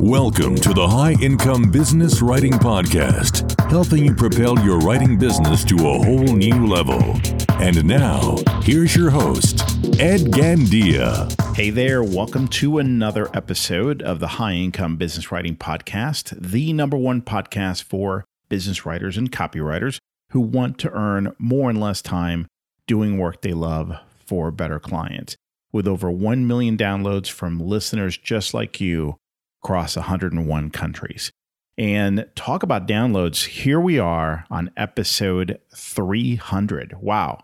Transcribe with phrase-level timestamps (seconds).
[0.00, 5.74] Welcome to the High Income Business Writing Podcast, helping you propel your writing business to
[5.74, 7.20] a whole new level.
[7.60, 9.60] And now, here's your host,
[10.00, 11.30] Ed Gandia.
[11.54, 16.96] Hey there, welcome to another episode of the High Income Business Writing Podcast, the number
[16.96, 19.98] one podcast for business writers and copywriters
[20.30, 22.46] who want to earn more and less time
[22.86, 25.36] doing work they love for better clients.
[25.78, 29.14] With over 1 million downloads from listeners just like you
[29.62, 31.30] across 101 countries.
[31.78, 33.46] And talk about downloads.
[33.46, 37.00] Here we are on episode 300.
[37.00, 37.42] Wow.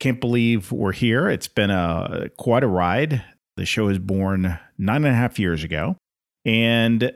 [0.00, 1.30] Can't believe we're here.
[1.30, 3.24] It's been a quite a ride.
[3.56, 5.96] The show was born nine and a half years ago.
[6.44, 7.10] And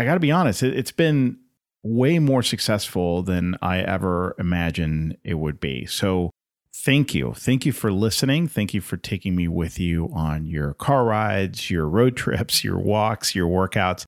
[0.00, 1.38] I got to be honest, it, it's been
[1.84, 5.86] way more successful than I ever imagined it would be.
[5.86, 6.32] So
[6.74, 7.32] thank you.
[7.34, 8.48] Thank you for listening.
[8.48, 12.78] Thank you for taking me with you on your car rides, your road trips, your
[12.78, 14.04] walks, your workouts.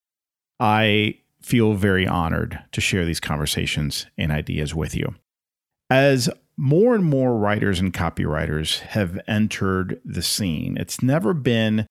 [0.60, 5.15] I feel very honored to share these conversations and ideas with you.
[5.90, 11.87] As more and more writers and copywriters have entered the scene, it's never been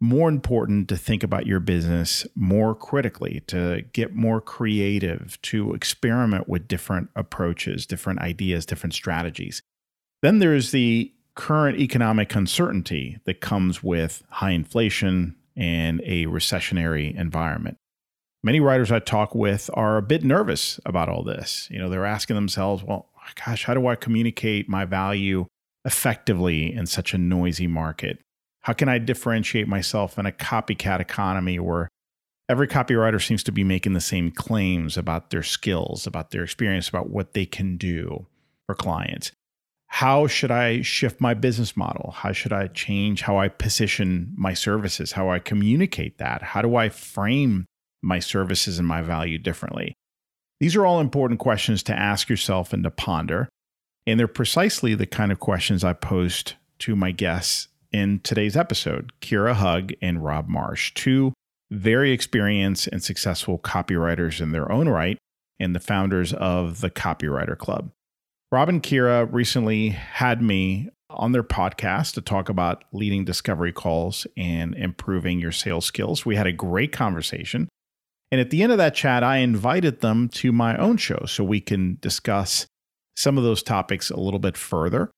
[0.00, 6.48] more important to think about your business more critically, to get more creative, to experiment
[6.48, 9.62] with different approaches, different ideas, different strategies.
[10.22, 17.76] Then there's the current economic uncertainty that comes with high inflation and a recessionary environment.
[18.42, 21.68] Many writers I talk with are a bit nervous about all this.
[21.70, 23.08] You know, they're asking themselves, well,
[23.44, 25.46] gosh, how do I communicate my value
[25.84, 28.18] effectively in such a noisy market?
[28.62, 31.88] How can I differentiate myself in a copycat economy where
[32.48, 36.88] every copywriter seems to be making the same claims about their skills, about their experience,
[36.88, 38.26] about what they can do
[38.66, 39.32] for clients?
[39.92, 42.12] How should I shift my business model?
[42.12, 46.42] How should I change how I position my services, how I communicate that?
[46.42, 47.66] How do I frame
[48.00, 49.92] my services and my value differently?
[50.60, 53.48] These are all important questions to ask yourself and to ponder.
[54.06, 59.12] And they're precisely the kind of questions I posed to my guests in today's episode
[59.20, 61.34] Kira Hug and Rob Marsh, two
[61.72, 65.18] very experienced and successful copywriters in their own right,
[65.58, 67.90] and the founders of the Copywriter Club.
[68.52, 74.26] Rob and Kira recently had me on their podcast to talk about leading discovery calls
[74.36, 76.26] and improving your sales skills.
[76.26, 77.68] We had a great conversation.
[78.32, 81.44] And at the end of that chat, I invited them to my own show so
[81.44, 82.66] we can discuss
[83.16, 85.12] some of those topics a little bit further.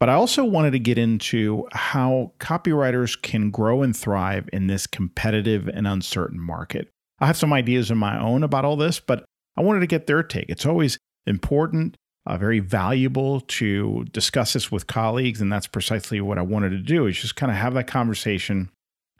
[0.00, 4.86] But I also wanted to get into how copywriters can grow and thrive in this
[4.86, 6.88] competitive and uncertain market.
[7.20, 9.24] I have some ideas of my own about all this, but
[9.58, 10.46] I wanted to get their take.
[10.48, 11.96] It's always important
[12.26, 15.40] uh, very valuable to discuss this with colleagues.
[15.40, 18.70] And that's precisely what I wanted to do is just kind of have that conversation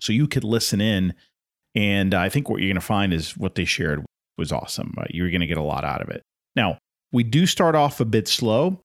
[0.00, 1.14] so you could listen in.
[1.74, 4.04] And I think what you're going to find is what they shared
[4.38, 4.94] was awesome.
[4.98, 6.22] Uh, you're going to get a lot out of it.
[6.54, 6.78] Now,
[7.12, 8.80] we do start off a bit slow.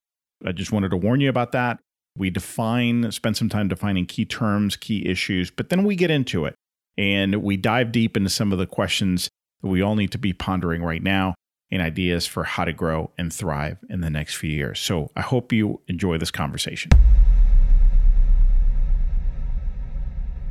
[0.45, 1.79] I just wanted to warn you about that.
[2.17, 6.45] We define, spend some time defining key terms, key issues, but then we get into
[6.45, 6.55] it
[6.97, 9.29] and we dive deep into some of the questions
[9.61, 11.35] that we all need to be pondering right now
[11.71, 14.79] and ideas for how to grow and thrive in the next few years.
[14.79, 16.91] So I hope you enjoy this conversation.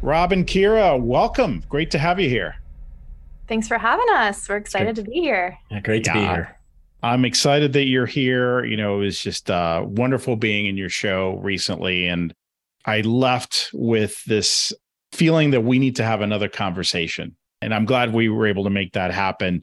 [0.03, 1.63] Rob and Kira, welcome.
[1.69, 2.57] Great to have you here.
[3.49, 4.49] Thanks for having us.
[4.49, 5.59] We're excited to be here.
[5.71, 6.59] Yeah, great to yeah, be here.
[7.03, 8.65] I'm excited that you're here.
[8.65, 12.07] You know, it was just uh, wonderful being in your show recently.
[12.07, 12.35] And
[12.85, 14.73] I left with this
[15.13, 17.37] feeling that we need to have another conversation.
[17.63, 19.63] And I'm glad we were able to make that happen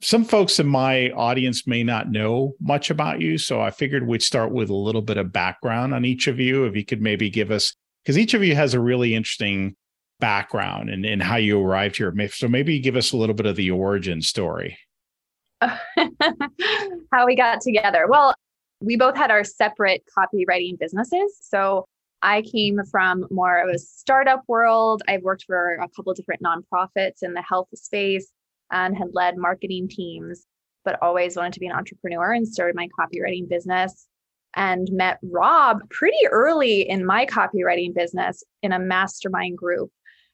[0.00, 3.36] some folks in my audience may not know much about you.
[3.36, 6.64] So I figured we'd start with a little bit of background on each of you.
[6.64, 9.74] If you could maybe give us, because each of you has a really interesting
[10.20, 12.14] background and, and how you arrived here.
[12.30, 14.78] So maybe give us a little bit of the origin story.
[15.60, 18.06] how we got together.
[18.08, 18.34] Well,
[18.80, 21.36] we both had our separate copywriting businesses.
[21.40, 21.86] So
[22.22, 25.02] I came from more of a startup world.
[25.08, 28.30] I've worked for a couple of different nonprofits in the health space
[28.70, 30.46] and had led marketing teams,
[30.84, 34.06] but always wanted to be an entrepreneur and started my copywriting business
[34.54, 39.90] and met Rob pretty early in my copywriting business in a mastermind group.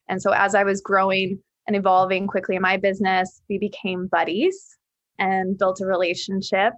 [0.09, 4.77] And so as I was growing and evolving quickly in my business, we became buddies
[5.19, 6.75] and built a relationship.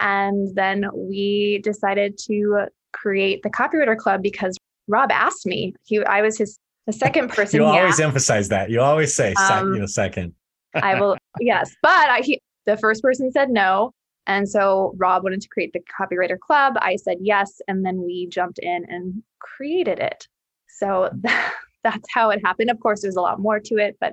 [0.00, 4.56] And then we decided to create the copywriter club because
[4.86, 5.74] Rob asked me.
[5.84, 7.60] He I was his the second person.
[7.60, 8.70] you always emphasize that.
[8.70, 10.34] You always say um, you know, second.
[10.74, 11.74] I will, yes.
[11.82, 13.92] But I, he, the first person said no.
[14.26, 16.74] And so Rob wanted to create the copywriter club.
[16.80, 17.60] I said yes.
[17.66, 20.28] And then we jumped in and created it.
[20.68, 21.10] So
[21.82, 22.70] that's how it happened.
[22.70, 24.12] Of course, there's a lot more to it, but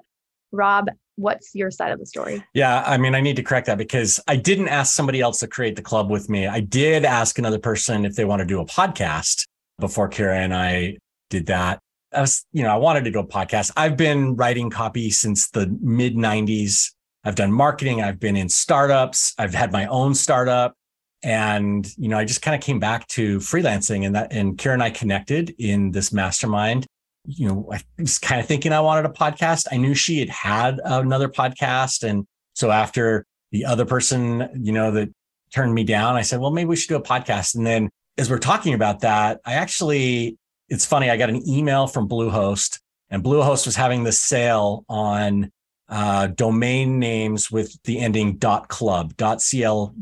[0.51, 0.87] Rob,
[1.17, 2.43] what's your side of the story?
[2.53, 5.47] Yeah, I mean, I need to correct that because I didn't ask somebody else to
[5.47, 6.47] create the club with me.
[6.47, 9.45] I did ask another person if they want to do a podcast
[9.79, 10.97] before Kira and I
[11.29, 11.79] did that.
[12.13, 13.71] I was, you know, I wanted to do a podcast.
[13.75, 16.91] I've been writing copy since the mid 90s.
[17.23, 18.01] I've done marketing.
[18.01, 19.33] I've been in startups.
[19.37, 20.75] I've had my own startup.
[21.23, 24.73] And, you know, I just kind of came back to freelancing and that, and Kira
[24.73, 26.85] and I connected in this mastermind.
[27.25, 29.65] You know, I was kind of thinking I wanted a podcast.
[29.71, 32.07] I knew she had had another podcast.
[32.07, 35.09] And so after the other person, you know, that
[35.51, 37.55] turned me down, I said, well, maybe we should do a podcast.
[37.55, 40.37] And then as we're talking about that, I actually,
[40.69, 42.79] it's funny, I got an email from Bluehost
[43.09, 45.51] and Bluehost was having this sale on
[45.89, 49.93] uh, domain names with the ending .club, dot .club.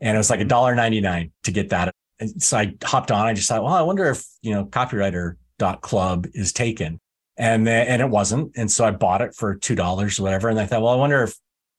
[0.00, 1.94] And it was like a dollar ninety nine to get that.
[2.20, 3.26] And so I hopped on.
[3.26, 5.36] I just thought, well, I wonder if, you know, copywriter
[5.80, 7.00] club is taken.
[7.36, 8.52] And then, and it wasn't.
[8.56, 10.48] And so I bought it for $2 or whatever.
[10.48, 11.34] And I thought, well, I wonder if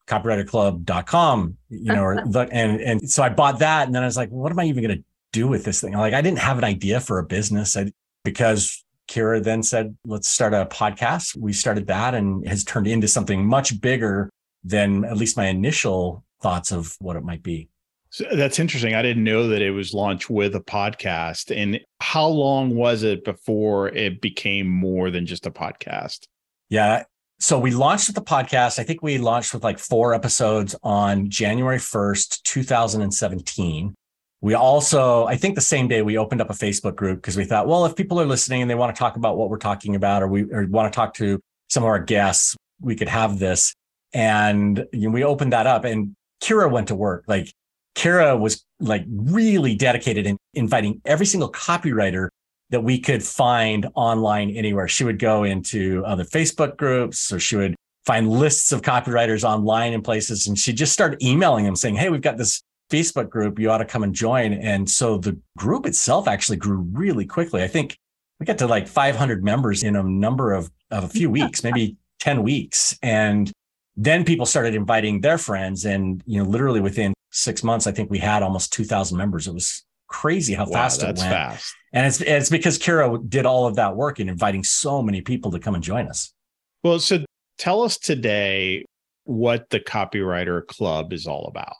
[0.08, 3.86] copywriterclub.com, you know, or the, and, and so I bought that.
[3.86, 5.94] And then I was like, what am I even going to do with this thing?
[5.94, 7.92] Like, I didn't have an idea for a business I,
[8.24, 11.36] because Kira then said, let's start a podcast.
[11.36, 14.30] We started that and has turned into something much bigger
[14.64, 17.68] than at least my initial thoughts of what it might be.
[18.10, 18.94] So that's interesting.
[18.94, 21.56] I didn't know that it was launched with a podcast.
[21.56, 26.28] And how long was it before it became more than just a podcast?
[26.70, 27.04] Yeah.
[27.40, 28.78] So we launched with the podcast.
[28.78, 33.96] I think we launched with like four episodes on January 1st, 2017.
[34.44, 37.46] We also, I think the same day we opened up a Facebook group because we
[37.46, 39.96] thought, well, if people are listening and they want to talk about what we're talking
[39.96, 43.40] about or we or want to talk to some of our guests, we could have
[43.40, 43.74] this.
[44.12, 47.24] And you know, we opened that up and Kira went to work.
[47.26, 47.54] Like
[47.96, 52.28] Kira was like really dedicated in inviting every single copywriter
[52.70, 54.90] that we could find online anywhere.
[54.90, 57.76] She would go into other Facebook groups or she would
[58.06, 60.48] find lists of copywriters online in places.
[60.48, 62.62] And she just started emailing them saying, Hey, we've got this
[62.94, 63.60] Facebook group.
[63.60, 64.54] You ought to come and join.
[64.54, 67.64] And so the group itself actually grew really quickly.
[67.64, 67.98] I think
[68.40, 71.98] we got to like 500 members in a number of, of a few weeks, maybe
[72.20, 72.98] 10 weeks.
[73.02, 73.52] And
[73.96, 75.86] then people started inviting their friends.
[75.86, 79.48] And, you know, literally within six months, I think we had almost 2000 members.
[79.48, 81.20] It was crazy how wow, fast it went.
[81.20, 81.74] Fast.
[81.94, 85.52] And it's, it's because Kira did all of that work in inviting so many people
[85.52, 86.34] to come and join us.
[86.84, 87.24] Well, so
[87.58, 88.86] tell us today
[89.24, 91.74] what the Copywriter Club is all about.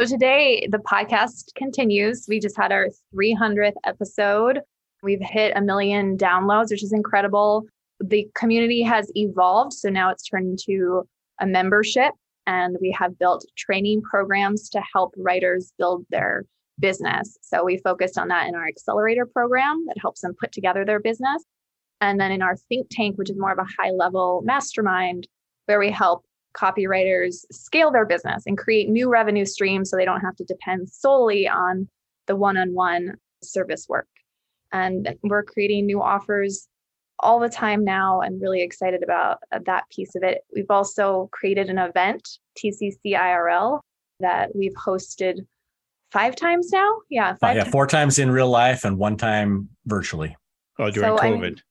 [0.00, 2.24] So today the podcast continues.
[2.26, 4.60] We just had our 300th episode.
[5.02, 7.66] We've hit a million downloads, which is incredible.
[8.02, 9.74] The community has evolved.
[9.74, 11.06] So now it's turned into
[11.38, 12.14] a membership
[12.46, 16.46] and we have built training programs to help writers build their
[16.78, 17.36] business.
[17.42, 21.00] So we focused on that in our accelerator program that helps them put together their
[21.00, 21.44] business.
[22.00, 25.28] And then in our think tank, which is more of a high level mastermind,
[25.66, 26.24] where we help
[26.56, 30.88] copywriters scale their business and create new revenue streams so they don't have to depend
[30.90, 31.88] solely on
[32.26, 34.08] the one on one service work.
[34.72, 36.68] And we're creating new offers
[37.20, 40.42] all the time now and really excited about uh, that piece of it.
[40.54, 43.80] We've also created an event, TCC IRL,
[44.20, 45.40] that we've hosted
[46.12, 46.98] five times now.
[47.08, 47.34] Yeah.
[47.40, 47.72] Five yeah, times.
[47.72, 50.36] four times in real life and one time virtually.
[50.78, 51.36] Oh, during so, COVID.
[51.36, 51.62] I mean,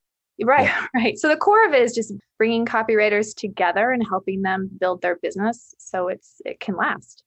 [0.43, 0.87] right, yeah.
[0.95, 1.17] right.
[1.17, 5.17] So the core of it is just bringing copywriters together and helping them build their
[5.17, 7.23] business so it's it can last.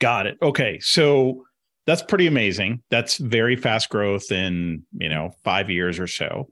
[0.00, 0.38] Got it.
[0.42, 0.78] Okay.
[0.80, 1.44] So
[1.86, 2.82] that's pretty amazing.
[2.90, 6.48] That's very fast growth in, you know, 5 years or so.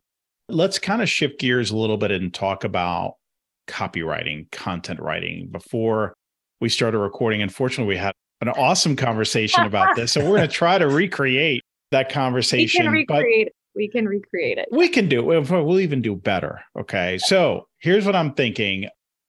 [0.49, 3.15] Let's kind of shift gears a little bit and talk about
[3.69, 5.49] copywriting, content writing.
[5.51, 6.15] Before
[6.61, 10.13] we started recording, unfortunately, we had an awesome conversation about this.
[10.13, 12.91] So we're going to try to recreate that conversation.
[12.91, 13.55] Recreate it.
[13.75, 14.69] We can recreate it.
[14.73, 15.51] We can do it.
[15.51, 16.61] We'll even do better.
[16.79, 17.19] Okay.
[17.19, 18.89] So here's what I'm thinking.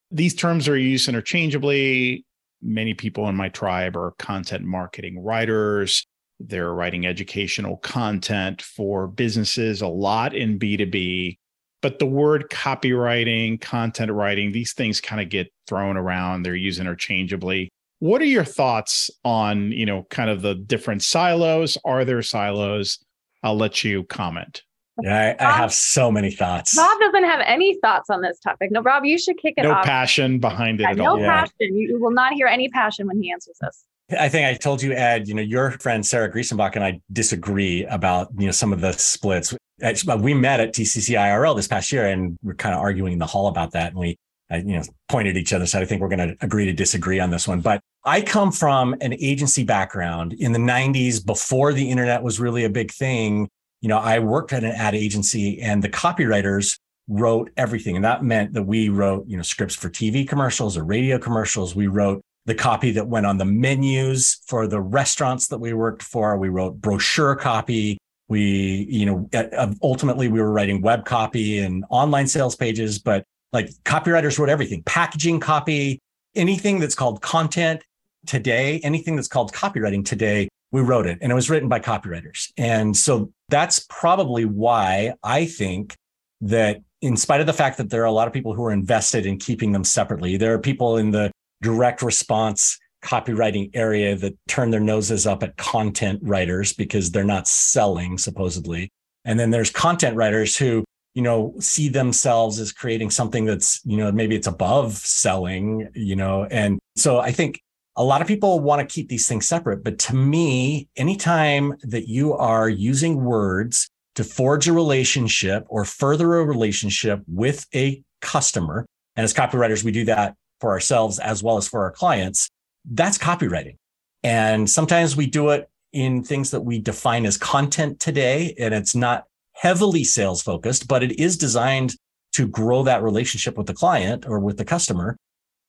[0.10, 2.26] These terms are used interchangeably.
[2.62, 6.06] Many people in my tribe are content marketing writers.
[6.40, 11.38] They're writing educational content for businesses, a lot in B2B.
[11.82, 16.44] But the word copywriting, content writing, these things kind of get thrown around.
[16.44, 17.70] They're used interchangeably.
[18.00, 21.78] What are your thoughts on, you know, kind of the different silos?
[21.86, 22.98] Are there silos?
[23.44, 24.64] I'll let you comment.
[25.02, 26.78] Yeah, I, I, have so many thoughts.
[26.78, 28.72] Rob doesn't have any thoughts on this topic.
[28.72, 29.86] No, Rob, you should kick it no off.
[29.86, 31.18] No passion behind it yeah, at no all.
[31.18, 31.54] No passion.
[31.60, 33.86] You, you will not hear any passion when he answers this.
[34.20, 37.86] I think I told you, Ed, you know, your friend Sarah Greesonbach and I disagree
[37.86, 39.56] about, you know, some of the splits.
[39.80, 43.26] We met at TCC IRL this past year and we're kind of arguing in the
[43.26, 43.92] hall about that.
[43.92, 44.18] And we,
[44.52, 45.66] uh, you know, pointed at each other.
[45.66, 47.62] So I think we're going to agree to disagree on this one.
[47.62, 52.64] But I come from an agency background in the 90s before the internet was really
[52.64, 53.48] a big thing.
[53.82, 57.96] You know, I worked at an ad agency and the copywriters wrote everything.
[57.96, 61.76] And that meant that we wrote, you know, scripts for TV commercials or radio commercials.
[61.76, 66.02] We wrote the copy that went on the menus for the restaurants that we worked
[66.02, 66.38] for.
[66.38, 68.00] We wrote brochure copy.
[68.30, 73.26] We, you know, uh, ultimately we were writing web copy and online sales pages, but
[73.54, 76.00] like copywriters wrote everything, packaging copy,
[76.34, 77.84] anything that's called content
[78.26, 82.52] today, anything that's called copywriting today, we wrote it and it was written by copywriters.
[82.58, 85.96] And so that's probably why I think
[86.42, 88.72] that in spite of the fact that there are a lot of people who are
[88.72, 94.38] invested in keeping them separately, there are people in the direct response copywriting area that
[94.48, 98.90] turn their noses up at content writers because they're not selling supposedly.
[99.26, 100.84] And then there's content writers who,
[101.16, 106.16] you know, see themselves as creating something that's, you know, maybe it's above selling, you
[106.16, 106.46] know.
[106.46, 107.60] And so I think
[107.96, 109.84] a lot of people want to keep these things separate.
[109.84, 116.38] But to me, anytime that you are using words to forge a relationship or further
[116.38, 121.58] a relationship with a customer, and as copywriters, we do that for ourselves as well
[121.58, 122.50] as for our clients,
[122.86, 123.76] that's copywriting.
[124.24, 128.96] And sometimes we do it in things that we define as content today, and it's
[128.96, 131.96] not heavily sales focused, but it is designed
[132.34, 135.18] to grow that relationship with the client or with the customer.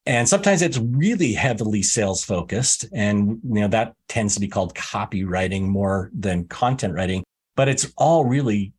[0.04, 2.86] And sometimes it's really heavily sales focused.
[2.92, 7.22] And, you know, that tends to be called copywriting more than content writing,
[7.54, 8.72] but it's all really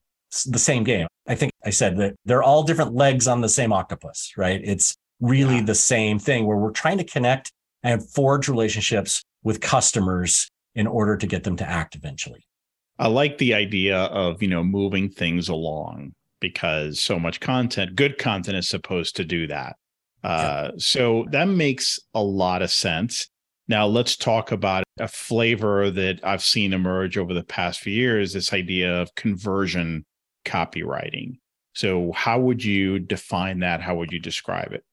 [0.45, 1.07] the same game.
[1.27, 4.59] I think I said that they're all different legs on the same octopus, right?
[4.63, 5.65] It's really yeah.
[5.65, 7.51] the same thing where we're trying to connect
[7.83, 12.43] and forge relationships with customers in order to get them to act eventually.
[12.99, 18.17] I like the idea of, you know, moving things along because so much content, good
[18.17, 19.77] content is supposed to do that.
[20.23, 23.27] Uh, So that makes a lot of sense.
[23.67, 28.33] Now let's talk about a flavor that I've seen emerge over the past few years
[28.33, 30.05] this idea of conversion
[30.45, 31.39] copywriting.
[31.73, 33.81] So, how would you define that?
[33.81, 34.83] How would you describe it?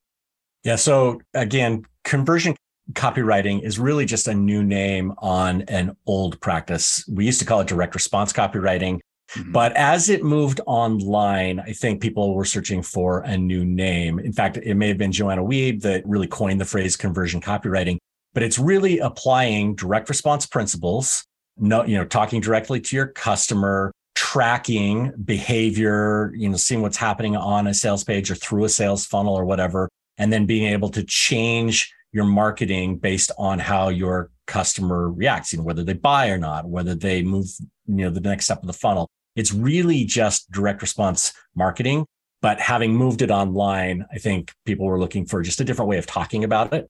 [0.65, 0.77] Yeah.
[0.77, 2.57] So, again, conversion
[2.93, 7.05] copywriting is really just a new name on an old practice.
[7.09, 9.01] We used to call it direct response copywriting.
[9.35, 9.53] Mm-hmm.
[9.53, 14.19] But as it moved online, I think people were searching for a new name.
[14.19, 17.99] In fact, it may have been Joanna Wiebe that really coined the phrase conversion copywriting,
[18.35, 21.25] but it's really applying direct response principles,
[21.57, 27.37] no, you know, talking directly to your customer, tracking behavior, you know, seeing what's happening
[27.37, 30.89] on a sales page or through a sales funnel or whatever, and then being able
[30.89, 36.29] to change your marketing based on how your customer reacts, you know, whether they buy
[36.29, 37.47] or not, whether they move,
[37.87, 39.09] you know, the next step of the funnel.
[39.37, 42.07] It's really just direct response marketing.
[42.43, 45.99] But having moved it online, I think people were looking for just a different way
[45.99, 46.89] of talking about it.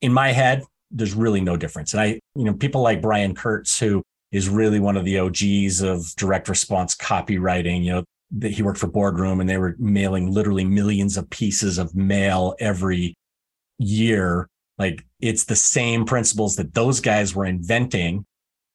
[0.00, 1.92] In my head, there's really no difference.
[1.92, 4.02] And I, you know, people like Brian Kurtz, who
[4.32, 8.04] is really one of the OGs of direct response copywriting, you know,
[8.38, 12.54] that he worked for Boardroom and they were mailing literally millions of pieces of mail
[12.58, 13.14] every
[13.78, 14.48] year.
[14.78, 18.24] Like it's the same principles that those guys were inventing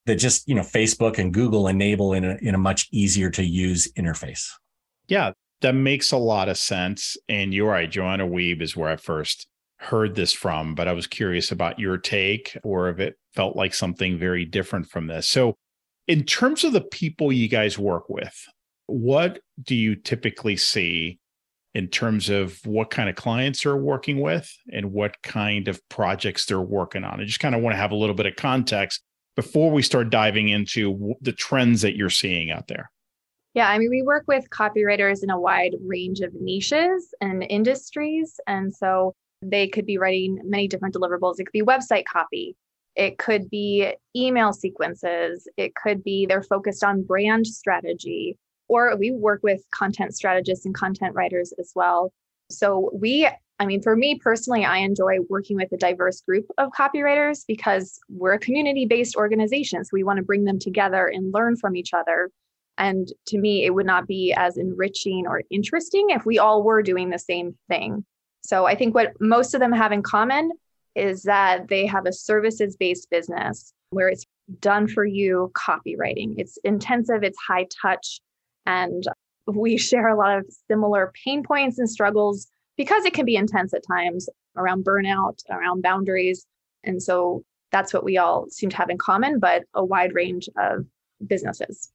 [0.05, 3.43] that just, you know, Facebook and Google enable in a, in a much easier to
[3.43, 4.50] use interface.
[5.08, 5.31] Yeah,
[5.62, 7.17] that makes a lot of sense.
[7.29, 7.89] And you're right.
[7.89, 11.98] Joanna Wiebe is where I first heard this from, but I was curious about your
[11.98, 15.27] take or if it felt like something very different from this.
[15.27, 15.55] So,
[16.08, 18.36] in terms of the people you guys work with,
[18.88, 21.20] what do you typically see
[21.74, 26.46] in terms of what kind of clients they're working with and what kind of projects
[26.46, 27.22] they're working on?
[27.22, 29.01] I just kind of want to have a little bit of context
[29.35, 32.91] before we start diving into the trends that you're seeing out there?
[33.53, 38.39] Yeah, I mean, we work with copywriters in a wide range of niches and industries.
[38.47, 41.39] And so they could be writing many different deliverables.
[41.39, 42.55] It could be website copy,
[42.95, 49.11] it could be email sequences, it could be they're focused on brand strategy, or we
[49.11, 52.13] work with content strategists and content writers as well.
[52.50, 53.27] So we
[53.62, 58.00] I mean, for me personally, I enjoy working with a diverse group of copywriters because
[58.10, 59.86] we're a community based organization.
[59.86, 62.32] So we want to bring them together and learn from each other.
[62.80, 66.82] And to me, it would not be as enriching or interesting if we all were
[66.82, 68.03] doing the same thing.
[68.41, 70.53] So I think what most of them have in common
[70.96, 74.25] is that they have a services based business where it's
[74.60, 76.34] done for you copywriting.
[76.38, 78.22] It's intensive, it's high touch,
[78.65, 79.03] and
[79.46, 82.48] we share a lot of similar pain points and struggles
[82.78, 86.46] because it can be intense at times around burnout, around boundaries.
[86.84, 90.50] And so that's what we all seem to have in common, but a wide range
[90.58, 90.86] of
[91.25, 91.92] businesses.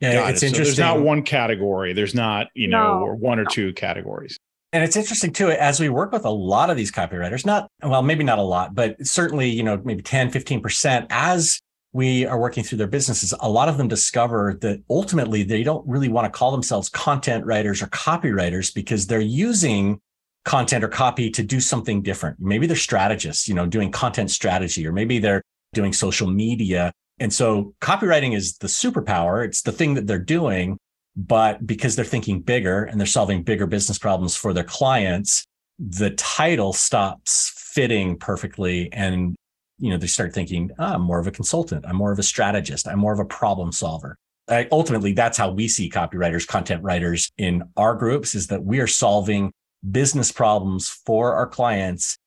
[0.00, 0.46] Yeah, Got it's it.
[0.46, 0.74] interesting.
[0.74, 1.92] So there's not one category.
[1.92, 3.50] There's not, you know, no, one or no.
[3.50, 4.38] two categories.
[4.72, 8.02] And it's interesting too, as we work with a lot of these copywriters, not, well,
[8.02, 11.60] maybe not a lot, but certainly, you know, maybe 10, 15%, as
[11.92, 15.86] we are working through their businesses, a lot of them discover that ultimately they don't
[15.88, 20.00] really want to call themselves content writers or copywriters because they're using
[20.44, 22.38] content or copy to do something different.
[22.40, 25.42] Maybe they're strategists, you know, doing content strategy, or maybe they're
[25.74, 26.92] doing social media.
[27.18, 29.44] And so copywriting is the superpower.
[29.44, 30.78] It's the thing that they're doing.
[31.16, 35.44] But because they're thinking bigger and they're solving bigger business problems for their clients,
[35.78, 38.90] the title stops fitting perfectly.
[38.92, 39.34] And,
[39.78, 41.84] you know, they start thinking, oh, I'm more of a consultant.
[41.86, 42.86] I'm more of a strategist.
[42.86, 44.16] I'm more of a problem solver.
[44.48, 48.80] I, ultimately, that's how we see copywriters, content writers in our groups is that we
[48.80, 49.52] are solving
[49.88, 52.18] business problems for our clients,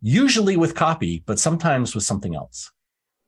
[0.00, 2.70] usually with copy, but sometimes with something else.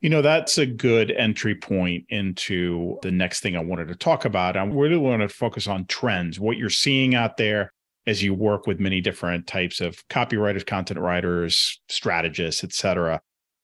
[0.01, 4.27] You know, that's a good entry point into the next thing I wanted to talk
[4.27, 4.57] about.
[4.57, 7.73] I really want to focus on trends, what you're seeing out there
[8.07, 13.19] as you work with many different types of copywriters, content writers, strategists, et cetera.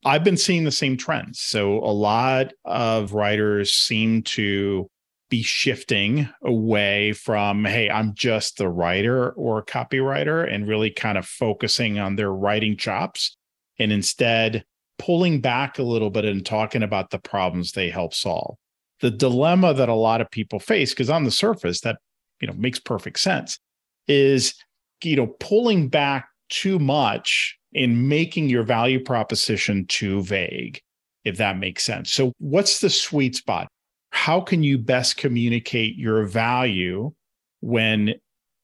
[0.07, 1.41] I've been seeing the same trends.
[1.41, 4.89] So a lot of writers seem to
[5.31, 11.25] be shifting away from, hey, I'm just the writer or copywriter and really kind of
[11.25, 13.37] focusing on their writing chops
[13.79, 14.65] and instead
[14.99, 18.57] pulling back a little bit and talking about the problems they help solve.
[19.01, 21.97] The dilemma that a lot of people face, because on the surface, that
[22.41, 23.59] you know makes perfect sense,
[24.07, 24.55] is
[25.03, 30.83] you know pulling back too much in making your value proposition too vague,
[31.25, 32.13] if that makes sense.
[32.13, 33.69] So, what's the sweet spot?
[34.11, 37.13] How can you best communicate your value
[37.61, 38.15] when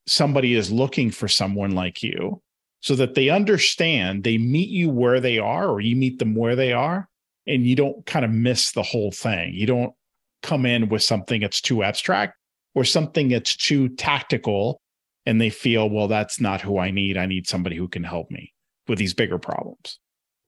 [0.07, 2.41] somebody is looking for someone like you
[2.81, 6.57] so that they understand they meet you where they are or you meet them where
[6.57, 7.09] they are
[7.47, 9.55] and you don't kind of miss the whole thing.
[9.55, 9.95] You don't
[10.43, 12.35] come in with something that's too abstract
[12.75, 14.81] or something that's too tactical
[15.25, 17.17] and they feel well that's not who i need.
[17.17, 18.53] I need somebody who can help me
[18.87, 19.99] with these bigger problems.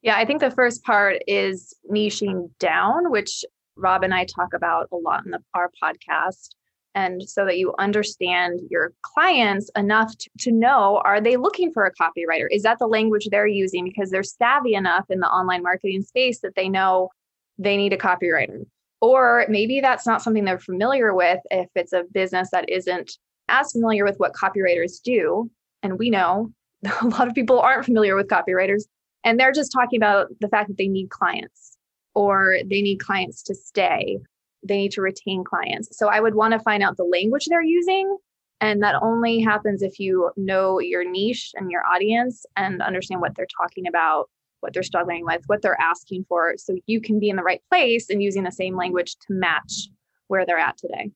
[0.02, 3.44] Yeah, I think the first part is niching down, which
[3.78, 6.50] Rob and I talk about a lot in the, our podcast.
[6.94, 11.84] And so that you understand your clients enough to, to know are they looking for
[11.84, 12.46] a copywriter?
[12.50, 13.84] Is that the language they're using?
[13.84, 17.10] Because they're savvy enough in the online marketing space that they know
[17.58, 18.64] they need a copywriter.
[19.00, 23.12] Or maybe that's not something they're familiar with if it's a business that isn't
[23.48, 25.50] as familiar with what copywriters do.
[25.82, 26.52] And we know
[27.00, 28.84] a lot of people aren't familiar with copywriters
[29.24, 31.77] and they're just talking about the fact that they need clients
[32.14, 34.18] or they need clients to stay.
[34.62, 35.96] They need to retain clients.
[35.96, 38.16] So I would want to find out the language they're using.
[38.60, 43.36] And that only happens if you know your niche and your audience and understand what
[43.36, 44.28] they're talking about,
[44.60, 46.54] what they're struggling with, what they're asking for.
[46.56, 49.88] So you can be in the right place and using the same language to match
[50.26, 51.12] where they're at today.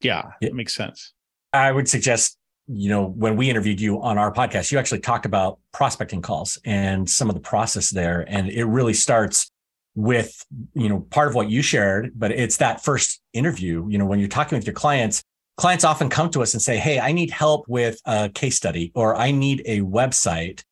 [0.00, 1.12] Yeah, it makes sense.
[1.52, 2.38] I would suggest
[2.72, 6.58] you know, when we interviewed you on our podcast, you actually talked about prospecting calls
[6.64, 8.24] and some of the process there.
[8.28, 9.50] And it really starts
[9.94, 14.06] with you know part of what you shared but it's that first interview you know
[14.06, 15.22] when you're talking with your clients
[15.56, 18.92] clients often come to us and say hey i need help with a case study
[18.94, 20.62] or i need a website.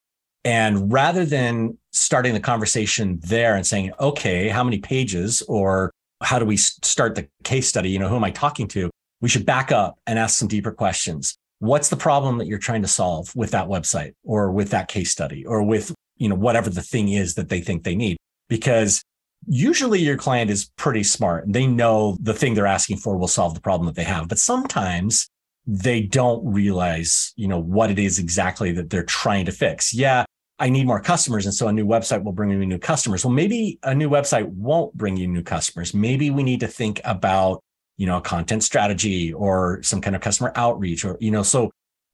[0.45, 6.39] And rather than starting the conversation there and saying okay how many pages or how
[6.39, 7.91] do we start the case study?
[7.91, 8.91] You know who am i talking to?
[9.21, 11.37] We should back up and ask some deeper questions.
[11.59, 15.11] What's the problem that you're trying to solve with that website or with that case
[15.11, 18.17] study or with you know whatever the thing is that they think they need?
[18.49, 19.03] Because
[19.47, 23.29] usually your client is pretty smart and they know the thing they're asking for will
[23.29, 24.29] solve the problem that they have.
[24.29, 25.29] But sometimes
[25.67, 29.95] they don't realize, you know, what it is exactly that they're trying to fix.
[29.95, 30.25] Yeah,
[30.59, 31.45] I need more customers.
[31.45, 33.25] And so a new website will bring me new customers.
[33.25, 35.95] Well, maybe a new website won't bring you new customers.
[35.95, 37.63] Maybe we need to think about,
[37.97, 41.71] you know, a content strategy or some kind of customer outreach or, you know, so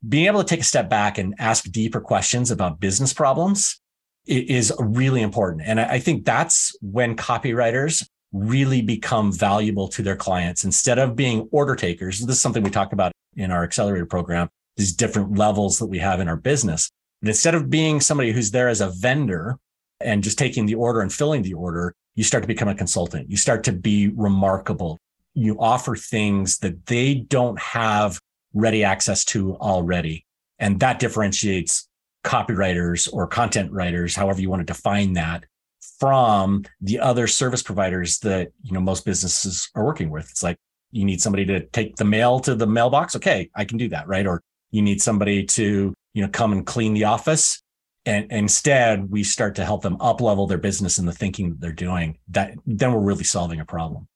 [0.06, 3.80] being able to take a step back and ask deeper questions about business problems
[4.26, 5.62] is really important.
[5.66, 11.48] And I think that's when copywriters really become valuable to their clients instead of being
[11.52, 12.20] order takers.
[12.20, 15.98] This is something we talk about in our accelerator program, these different levels that we
[15.98, 16.90] have in our business.
[17.22, 19.56] And instead of being somebody who's there as a vendor
[20.00, 23.30] and just taking the order and filling the order, you start to become a consultant.
[23.30, 24.98] You start to be remarkable.
[25.34, 28.20] You offer things that they don't have
[28.52, 30.24] ready access to already.
[30.58, 31.88] And that differentiates
[32.24, 35.44] copywriters or content writers, however you want to define that,
[36.00, 40.28] from the other service providers that you know most businesses are working with.
[40.30, 40.56] It's like
[40.90, 43.14] you need somebody to take the mail to the mailbox.
[43.16, 44.26] Okay, I can do that, right?
[44.26, 47.60] Or you need somebody to you know come and clean the office.
[48.06, 51.60] And instead, we start to help them up level their business and the thinking that
[51.60, 52.18] they're doing.
[52.28, 54.08] That then we're really solving a problem.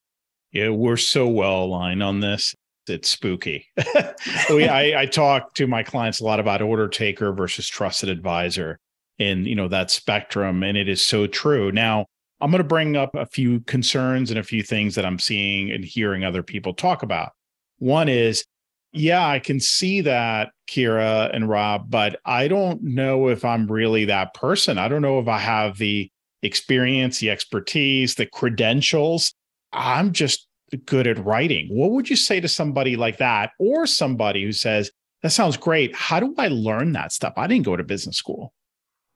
[0.53, 2.55] Yeah, we're so well aligned on this
[2.89, 3.67] it's spooky.
[4.51, 8.79] we, I, I talk to my clients a lot about order taker versus trusted advisor
[9.19, 12.07] and you know that spectrum and it is so true now
[12.41, 15.71] I'm going to bring up a few concerns and a few things that I'm seeing
[15.71, 17.33] and hearing other people talk about.
[17.79, 18.45] One is,
[18.93, 24.05] yeah, I can see that, Kira and Rob, but I don't know if I'm really
[24.07, 24.79] that person.
[24.79, 26.11] I don't know if I have the
[26.43, 29.35] experience, the expertise, the credentials.
[29.73, 30.48] I'm just
[30.87, 31.69] good at writing.
[31.71, 34.91] What would you say to somebody like that or somebody who says,
[35.23, 35.95] that sounds great.
[35.95, 37.35] How do I learn that stuff?
[37.37, 38.53] I didn't go to business school.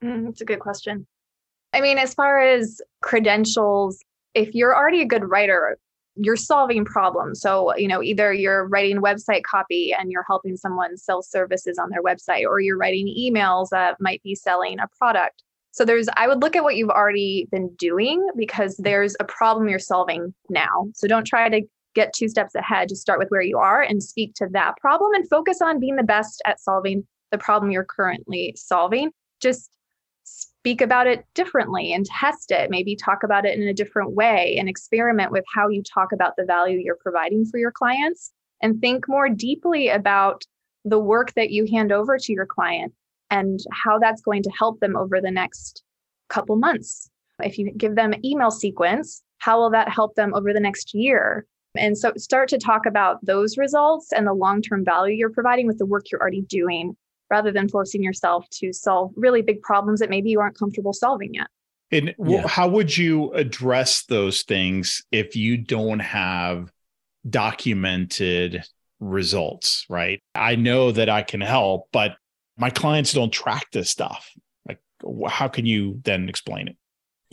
[0.03, 1.07] Mm, that's a good question.
[1.73, 4.03] I mean, as far as credentials,
[4.35, 5.79] if you're already a good writer,
[6.17, 7.41] you're solving problems.
[7.41, 11.89] So, you know, either you're writing website copy and you're helping someone sell services on
[11.91, 15.43] their website, or you're writing emails that might be selling a product.
[15.73, 19.69] So, there's, I would look at what you've already been doing because there's a problem
[19.69, 20.89] you're solving now.
[20.95, 21.63] So, don't try to
[21.95, 22.89] get two steps ahead.
[22.89, 25.97] Just start with where you are and speak to that problem and focus on being
[25.97, 29.11] the best at solving the problem you're currently solving.
[29.41, 29.71] Just
[30.25, 32.71] speak about it differently and test it.
[32.71, 36.37] Maybe talk about it in a different way and experiment with how you talk about
[36.37, 38.31] the value you're providing for your clients
[38.61, 40.45] and think more deeply about
[40.85, 42.93] the work that you hand over to your client
[43.33, 45.83] and how that's going to help them over the next
[46.29, 47.09] couple months.
[47.43, 51.47] If you give them email sequence, how will that help them over the next year?
[51.75, 55.67] And so start to talk about those results and the long term value you're providing
[55.67, 56.95] with the work you're already doing
[57.31, 61.33] rather than forcing yourself to solve really big problems that maybe you aren't comfortable solving
[61.33, 61.47] yet.
[61.91, 62.47] And yeah.
[62.47, 66.71] how would you address those things if you don't have
[67.29, 68.63] documented
[69.01, 70.21] results, right?
[70.35, 72.17] I know that I can help, but
[72.57, 74.31] my clients don't track this stuff.
[74.67, 74.81] Like,
[75.29, 76.77] how can you then explain it?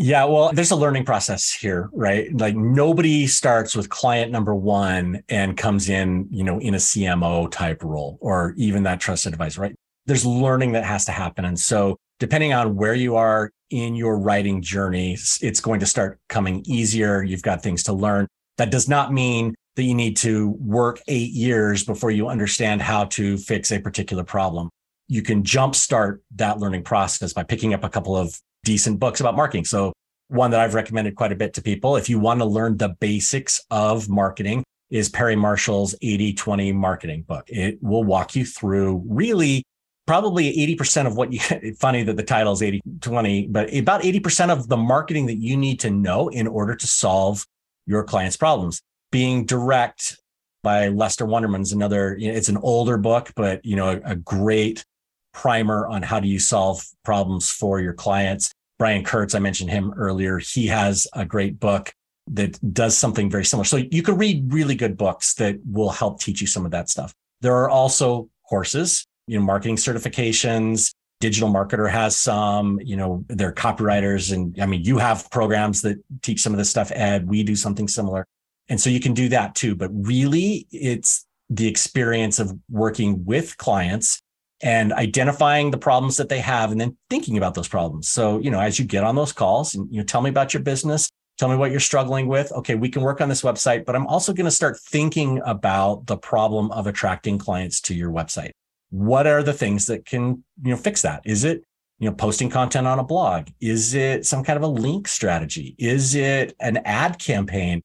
[0.01, 2.29] Yeah, well, there's a learning process here, right?
[2.39, 7.51] Like nobody starts with client number one and comes in, you know, in a CMO
[7.51, 9.75] type role or even that trusted advisor, right?
[10.05, 11.43] There's learning that has to happen.
[11.43, 16.17] And so depending on where you are in your writing journey, it's going to start
[16.29, 17.21] coming easier.
[17.21, 18.25] You've got things to learn.
[18.57, 23.05] That does not mean that you need to work eight years before you understand how
[23.05, 24.69] to fix a particular problem.
[25.09, 29.35] You can jumpstart that learning process by picking up a couple of decent books about
[29.35, 29.65] marketing.
[29.65, 29.91] So
[30.29, 32.89] one that I've recommended quite a bit to people, if you want to learn the
[32.99, 37.45] basics of marketing, is Perry Marshall's 80 20 marketing book.
[37.47, 39.63] It will walk you through really
[40.07, 41.39] probably 80% of what you,
[41.79, 45.55] funny that the title is 80 20, but about 80% of the marketing that you
[45.55, 47.45] need to know in order to solve
[47.85, 48.81] your client's problems.
[49.11, 50.17] Being direct
[50.63, 54.15] by Lester Wunderman's another, you know, it's an older book, but you know, a, a
[54.15, 54.83] great
[55.33, 58.51] primer on how do you solve problems for your clients.
[58.77, 60.39] Brian Kurtz, I mentioned him earlier.
[60.39, 61.93] He has a great book
[62.31, 63.65] that does something very similar.
[63.65, 66.89] So you can read really good books that will help teach you some of that
[66.89, 67.13] stuff.
[67.41, 70.93] There are also courses, you know, marketing certifications.
[71.19, 74.33] Digital Marketer has some, you know, they're copywriters.
[74.33, 77.27] And I mean, you have programs that teach some of this stuff, Ed.
[77.27, 78.25] We do something similar.
[78.69, 79.75] And so you can do that too.
[79.75, 84.21] But really, it's the experience of working with clients
[84.61, 88.09] and identifying the problems that they have and then thinking about those problems.
[88.09, 90.53] So, you know, as you get on those calls and you know, tell me about
[90.53, 92.51] your business, tell me what you're struggling with.
[92.51, 96.05] Okay, we can work on this website, but I'm also going to start thinking about
[96.07, 98.51] the problem of attracting clients to your website.
[98.89, 101.21] What are the things that can, you know, fix that?
[101.23, 101.63] Is it,
[101.99, 103.47] you know, posting content on a blog?
[103.61, 105.75] Is it some kind of a link strategy?
[105.77, 107.81] Is it an ad campaign?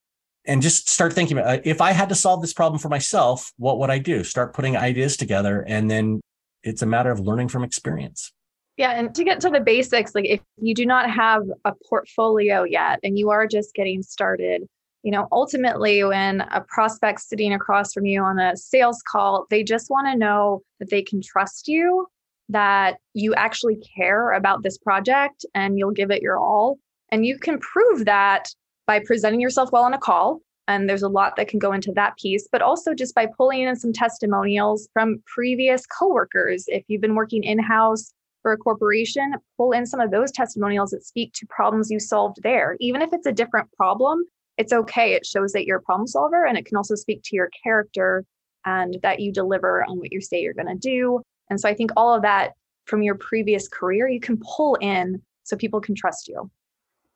[0.47, 3.53] And just start thinking about uh, if I had to solve this problem for myself,
[3.57, 4.25] what would I do?
[4.25, 6.21] Start putting ideas together and then
[6.65, 8.33] it's a matter of learning from experience.
[8.77, 12.65] Yeah, and to get to the basics, like if you do not have a portfolio
[12.65, 14.67] yet and you are just getting started,
[15.05, 19.63] you know, ultimately when a prospect sitting across from you on a sales call, they
[19.63, 22.09] just want to know that they can trust you,
[22.49, 26.79] that you actually care about this project and you'll give it your all.
[27.11, 28.49] And you can prove that
[28.87, 31.93] by presenting yourself well on a call, and there's a lot that can go into
[31.93, 36.65] that piece, but also just by pulling in some testimonials from previous coworkers.
[36.69, 40.91] If you've been working in house for a corporation, pull in some of those testimonials
[40.91, 42.77] that speak to problems you solved there.
[42.81, 44.23] Even if it's a different problem,
[44.57, 45.13] it's okay.
[45.13, 48.25] It shows that you're a problem solver and it can also speak to your character
[48.65, 51.21] and that you deliver on what you say you're going to do.
[51.51, 52.53] And so I think all of that
[52.87, 56.51] from your previous career, you can pull in so people can trust you.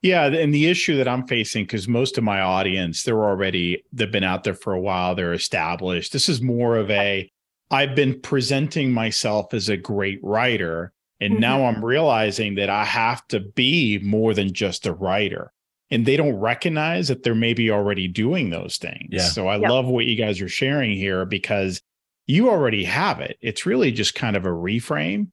[0.02, 4.10] Yeah, and the issue that I'm facing because most of my audience they're already they've
[4.10, 6.12] been out there for a while, they're established.
[6.12, 7.30] This is more of a
[7.70, 11.40] I've been presenting myself as a great writer and mm-hmm.
[11.40, 15.52] now I'm realizing that I have to be more than just a writer.
[15.90, 19.08] And they don't recognize that they're maybe already doing those things.
[19.10, 19.22] Yeah.
[19.22, 21.80] So I love what you guys are sharing here because
[22.26, 23.38] you already have it.
[23.40, 25.28] It's really just kind of a reframe.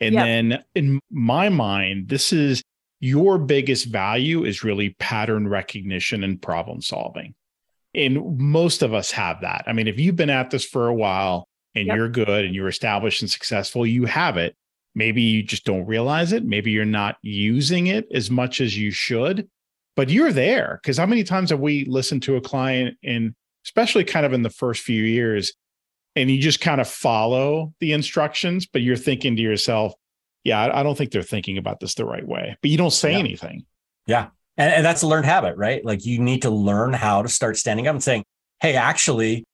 [0.00, 2.64] And then in my mind, this is
[3.02, 7.34] your biggest value is really pattern recognition and problem solving.
[7.96, 9.64] And most of us have that.
[9.66, 11.96] I mean, if you've been at this for a while and yep.
[11.96, 14.54] you're good and you're established and successful, you have it.
[14.94, 16.44] Maybe you just don't realize it.
[16.44, 19.48] Maybe you're not using it as much as you should,
[19.96, 20.78] but you're there.
[20.80, 23.34] Because how many times have we listened to a client, and
[23.66, 25.54] especially kind of in the first few years,
[26.14, 29.92] and you just kind of follow the instructions, but you're thinking to yourself,
[30.44, 33.12] yeah, I, don't think they're thinking about this the right way, but you don't say
[33.12, 33.18] yeah.
[33.18, 33.64] anything.
[34.06, 34.28] Yeah.
[34.56, 35.84] And, and that's a learned habit, right?
[35.84, 38.24] Like you need to learn how to start standing up and saying,
[38.60, 39.44] Hey, actually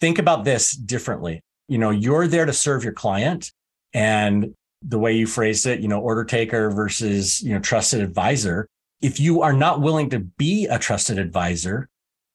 [0.00, 1.40] think about this differently.
[1.68, 3.52] You know, you're there to serve your client
[3.92, 8.68] and the way you phrased it, you know, order taker versus, you know, trusted advisor.
[9.00, 11.88] If you are not willing to be a trusted advisor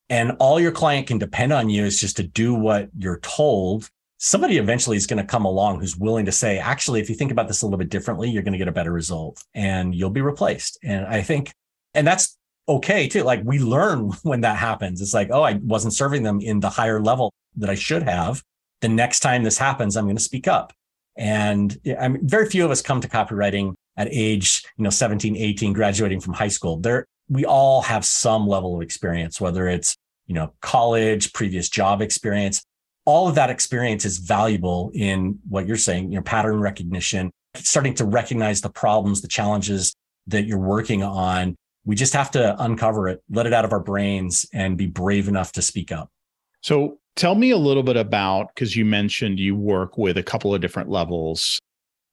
[0.10, 3.90] and all your client can depend on you is just to do what you're told,
[4.24, 7.32] somebody eventually is going to come along who's willing to say, actually, if you think
[7.32, 10.12] about this a little bit differently, you're going to get a better result and you'll
[10.12, 10.78] be replaced.
[10.84, 11.52] And I think,
[11.96, 12.38] and that's
[12.70, 13.24] okay too.
[13.24, 15.02] Like we learn when that happens.
[15.02, 18.44] It's like, oh, I wasn't serving them in the higher level that I should have.
[18.82, 20.72] The next time this happens, I'm going to speak up.
[21.18, 25.36] And I mean, very few of us come to copywriting at age, you know, 17,
[25.36, 26.78] 18, graduating from high school.
[26.78, 32.04] There, we all have some level of experience, whether it's, you know, college, previous job
[32.04, 32.64] experience.
[33.06, 37.94] All of that experience is valuable in what you're saying, you know, pattern recognition, starting
[37.96, 39.94] to recognize the problems, the challenges
[40.28, 41.56] that you're working on.
[41.84, 45.28] We just have to uncover it, let it out of our brains and be brave
[45.28, 46.10] enough to speak up.
[46.62, 50.56] So Tell me a little bit about because you mentioned you work with a couple
[50.56, 51.60] of different levels.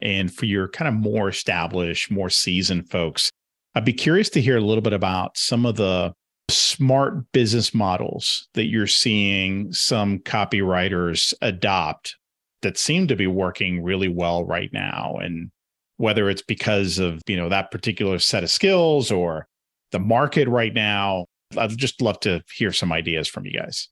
[0.00, 3.30] And for your kind of more established, more seasoned folks,
[3.74, 6.12] I'd be curious to hear a little bit about some of the
[6.50, 12.16] smart business models that you're seeing some copywriters adopt
[12.62, 15.16] that seem to be working really well right now.
[15.20, 15.50] And
[15.96, 19.46] whether it's because of, you know, that particular set of skills or
[19.92, 23.88] the market right now, I'd just love to hear some ideas from you guys.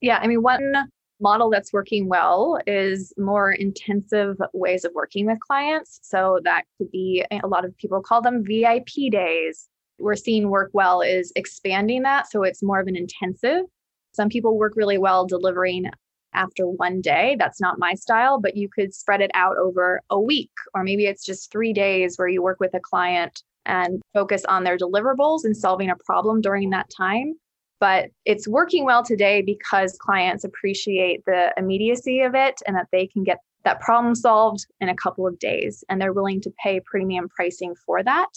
[0.00, 5.40] Yeah, I mean, one model that's working well is more intensive ways of working with
[5.40, 5.98] clients.
[6.02, 9.68] So that could be eh, a lot of people call them VIP days.
[9.98, 12.30] We're seeing work well is expanding that.
[12.30, 13.64] So it's more of an intensive.
[14.12, 15.90] Some people work really well delivering
[16.34, 17.36] after one day.
[17.38, 21.06] That's not my style, but you could spread it out over a week, or maybe
[21.06, 25.44] it's just three days where you work with a client and focus on their deliverables
[25.44, 27.34] and solving a problem during that time
[27.78, 33.06] but it's working well today because clients appreciate the immediacy of it and that they
[33.06, 36.80] can get that problem solved in a couple of days and they're willing to pay
[36.80, 38.28] premium pricing for that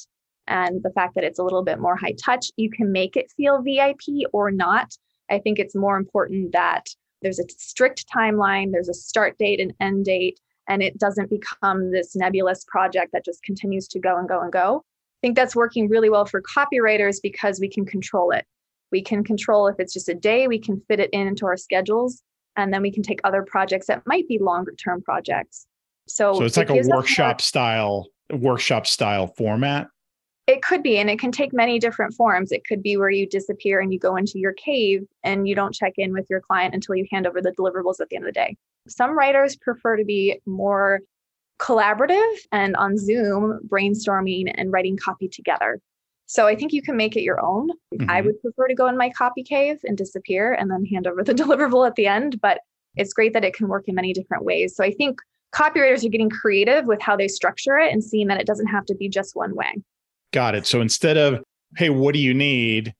[0.49, 3.31] and the fact that it's a little bit more high touch you can make it
[3.37, 4.01] feel vip
[4.33, 4.97] or not
[5.29, 6.85] i think it's more important that
[7.21, 11.91] there's a strict timeline there's a start date and end date and it doesn't become
[11.91, 15.55] this nebulous project that just continues to go and go and go i think that's
[15.55, 18.45] working really well for copywriters because we can control it
[18.91, 21.57] we can control if it's just a day, we can fit it in into our
[21.57, 22.21] schedules,
[22.55, 25.67] and then we can take other projects that might be longer term projects.
[26.07, 29.87] So, so it's it like a workshop more, style workshop style format.
[30.49, 32.51] It could be, and it can take many different forms.
[32.51, 35.75] It could be where you disappear and you go into your cave and you don't
[35.75, 38.33] check in with your client until you hand over the deliverables at the end of
[38.33, 38.57] the day.
[38.87, 41.01] Some writers prefer to be more
[41.59, 45.79] collaborative and on Zoom, brainstorming and writing copy together.
[46.25, 47.69] So I think you can make it your own.
[47.93, 48.09] Mm-hmm.
[48.09, 51.23] I would prefer to go in my copy cave and disappear and then hand over
[51.23, 52.61] the deliverable at the end, but
[52.95, 54.75] it's great that it can work in many different ways.
[54.75, 55.19] So I think
[55.53, 58.87] copywriters are getting creative with how they structure it and seeing that it doesn't have
[58.87, 59.75] to be just one way.
[60.31, 60.67] Got it.
[60.67, 61.43] So instead of,
[61.77, 62.93] hey, what do you need?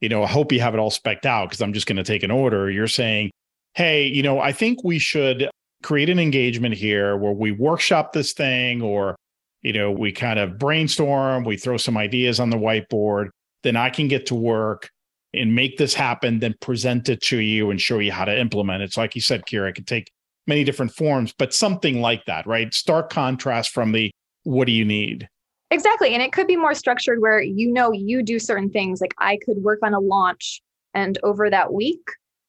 [0.00, 2.04] You know, I hope you have it all specked out because I'm just going to
[2.04, 2.70] take an order.
[2.70, 3.30] You're saying,
[3.74, 5.48] hey, you know, I think we should
[5.82, 9.16] create an engagement here where we workshop this thing or
[9.64, 13.30] you know, we kind of brainstorm, we throw some ideas on the whiteboard,
[13.62, 14.90] then I can get to work
[15.32, 18.82] and make this happen, then present it to you and show you how to implement
[18.82, 18.92] it.
[18.92, 20.12] So, like you said, Kira, it could take
[20.46, 22.72] many different forms, but something like that, right?
[22.72, 24.10] Stark contrast from the
[24.42, 25.28] what do you need?
[25.74, 26.14] Exactly.
[26.14, 29.00] And it could be more structured where you know you do certain things.
[29.00, 30.62] Like I could work on a launch,
[30.94, 32.00] and over that week,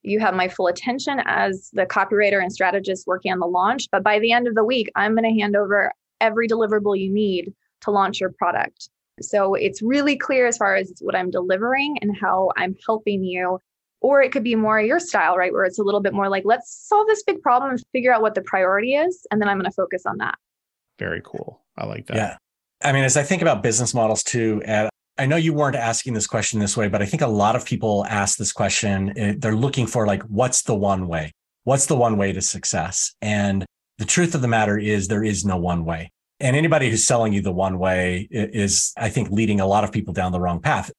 [0.03, 3.87] you have my full attention as the copywriter and strategist working on the launch.
[3.91, 7.11] But by the end of the week, I'm going to hand over every deliverable you
[7.11, 8.89] need to launch your product.
[9.21, 13.59] So it's really clear as far as what I'm delivering and how I'm helping you.
[14.01, 15.51] Or it could be more your style, right?
[15.51, 18.21] Where it's a little bit more like, let's solve this big problem and figure out
[18.21, 19.25] what the priority is.
[19.31, 20.35] And then I'm going to focus on that.
[20.99, 21.63] Very cool.
[21.75, 22.15] I like that.
[22.15, 22.37] Yeah.
[22.85, 26.13] I mean, as I think about business models too, Ed, I know you weren't asking
[26.13, 29.11] this question this way, but I think a lot of people ask this question.
[29.17, 31.31] Eh, they're looking for like, what's the one way?
[31.63, 33.15] What's the one way to success?
[33.23, 33.65] And
[33.97, 36.11] the truth of the matter is there is no one way.
[36.39, 39.91] And anybody who's selling you the one way is, I think, leading a lot of
[39.91, 40.91] people down the wrong path.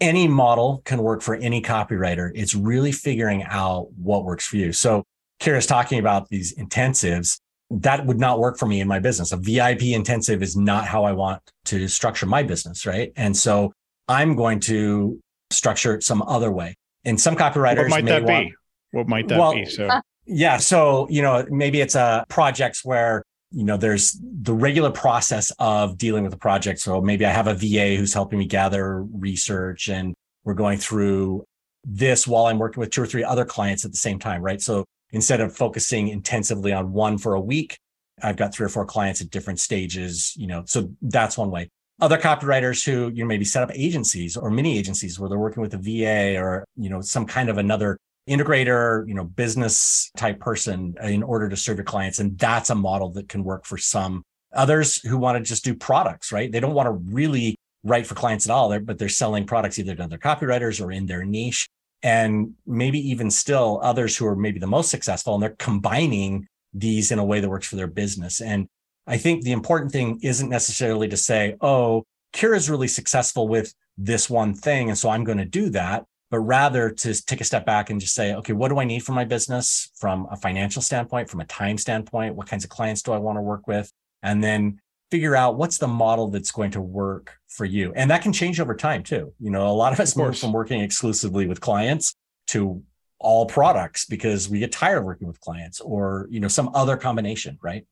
[0.00, 2.30] Any model can work for any copywriter.
[2.36, 4.72] It's really figuring out what works for you.
[4.72, 5.02] So
[5.40, 7.40] Kira's talking about these intensives.
[7.80, 9.32] That would not work for me in my business.
[9.32, 12.86] A VIP intensive is not how I want to structure my business.
[12.86, 13.12] Right.
[13.16, 13.72] And so
[14.08, 16.74] I'm going to structure it some other way.
[17.04, 18.54] And some copywriters what might that want, be?
[18.92, 19.64] What might that well, be?
[19.66, 20.56] So uh, yeah.
[20.58, 25.98] So, you know, maybe it's a projects where, you know, there's the regular process of
[25.98, 26.80] dealing with a project.
[26.80, 31.44] So maybe I have a VA who's helping me gather research and we're going through
[31.84, 34.60] this while I'm working with two or three other clients at the same time, right?
[34.60, 37.78] So instead of focusing intensively on one for a week,
[38.22, 41.68] I've got three or four clients at different stages, you know, so that's one way.
[42.00, 45.62] Other copywriters who, you know, maybe set up agencies or mini agencies where they're working
[45.62, 47.98] with a VA or, you know, some kind of another
[48.28, 52.18] integrator, you know, business type person in order to serve your clients.
[52.18, 54.22] And that's a model that can work for some
[54.52, 56.50] others who want to just do products, right?
[56.50, 59.94] They don't want to really write for clients at all, but they're selling products either
[59.94, 61.68] to other copywriters or in their niche.
[62.02, 67.12] And maybe even still others who are maybe the most successful and they're combining these
[67.12, 68.40] in a way that works for their business.
[68.40, 68.66] And
[69.06, 73.72] I think the important thing isn't necessarily to say, oh, Kira is really successful with
[73.98, 74.88] this one thing.
[74.88, 78.00] And so I'm going to do that but rather to take a step back and
[78.00, 81.42] just say, okay, what do I need for my business from a financial standpoint, from
[81.42, 82.34] a time standpoint?
[82.34, 83.92] What kinds of clients do I want to work with?
[84.22, 84.80] And then
[85.12, 87.92] figure out what's the model that's going to work for you.
[87.94, 89.32] And that can change over time too.
[89.38, 92.14] You know, a lot of us move from working exclusively with clients
[92.48, 92.82] to
[93.18, 96.96] all products because we get tired of working with clients or, you know, some other
[96.96, 97.86] combination, right?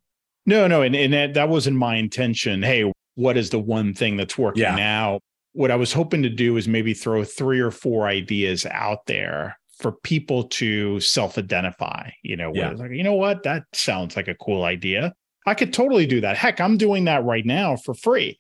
[0.47, 0.83] No, no.
[0.83, 2.63] And, and that, that wasn't my intention.
[2.63, 4.75] Hey, what is the one thing that's working yeah.
[4.75, 5.21] now?
[5.53, 9.59] what I was hoping to do is maybe throw three or four ideas out there
[9.79, 12.71] for people to self-identify, you know, yeah.
[12.71, 15.15] like, you know what, that sounds like a cool idea.
[15.47, 16.37] I could totally do that.
[16.37, 18.39] Heck, I'm doing that right now for free,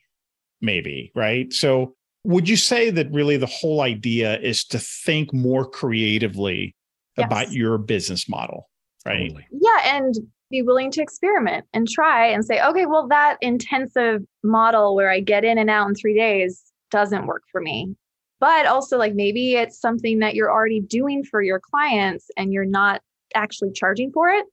[0.60, 1.52] maybe, right?
[1.52, 6.74] So would you say that really the whole idea is to think more creatively
[7.16, 7.26] yes.
[7.26, 8.68] about your business model,
[9.06, 9.28] right?
[9.28, 9.46] Totally.
[9.50, 10.14] Yeah, and
[10.50, 15.20] be willing to experiment and try and say, okay, well, that intensive model where I
[15.20, 17.94] get in and out in three days, doesn't work for me.
[18.40, 22.64] But also, like maybe it's something that you're already doing for your clients and you're
[22.64, 23.00] not
[23.34, 24.44] actually charging for it.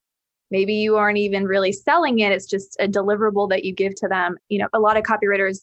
[0.49, 2.31] Maybe you aren't even really selling it.
[2.31, 4.37] It's just a deliverable that you give to them.
[4.49, 5.59] You know, a lot of copywriters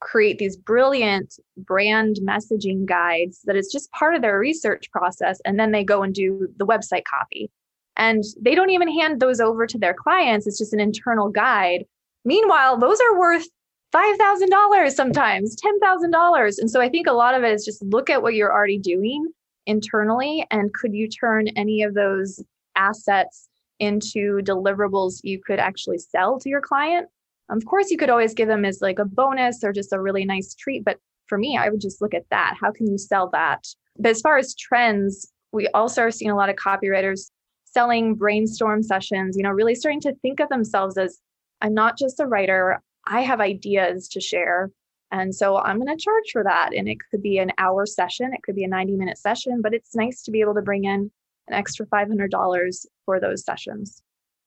[0.00, 5.40] create these brilliant brand messaging guides that is just part of their research process.
[5.44, 7.50] And then they go and do the website copy.
[7.96, 10.46] And they don't even hand those over to their clients.
[10.46, 11.84] It's just an internal guide.
[12.26, 13.46] Meanwhile, those are worth
[13.94, 16.58] $5,000 sometimes, $10,000.
[16.58, 18.78] And so I think a lot of it is just look at what you're already
[18.78, 19.26] doing
[19.66, 22.42] internally and could you turn any of those
[22.76, 27.08] assets into deliverables you could actually sell to your client?
[27.48, 30.24] Of course, you could always give them as like a bonus or just a really
[30.24, 30.84] nice treat.
[30.84, 32.56] But for me, I would just look at that.
[32.60, 33.66] How can you sell that?
[33.98, 37.30] But as far as trends, we also are seeing a lot of copywriters
[37.64, 41.20] selling brainstorm sessions, you know, really starting to think of themselves as
[41.60, 44.70] I'm not just a writer, I have ideas to share.
[45.12, 46.70] And so I'm going to charge for that.
[46.74, 49.74] And it could be an hour session, it could be a 90 minute session, but
[49.74, 51.10] it's nice to be able to bring in
[51.48, 54.02] an extra $500 for those sessions.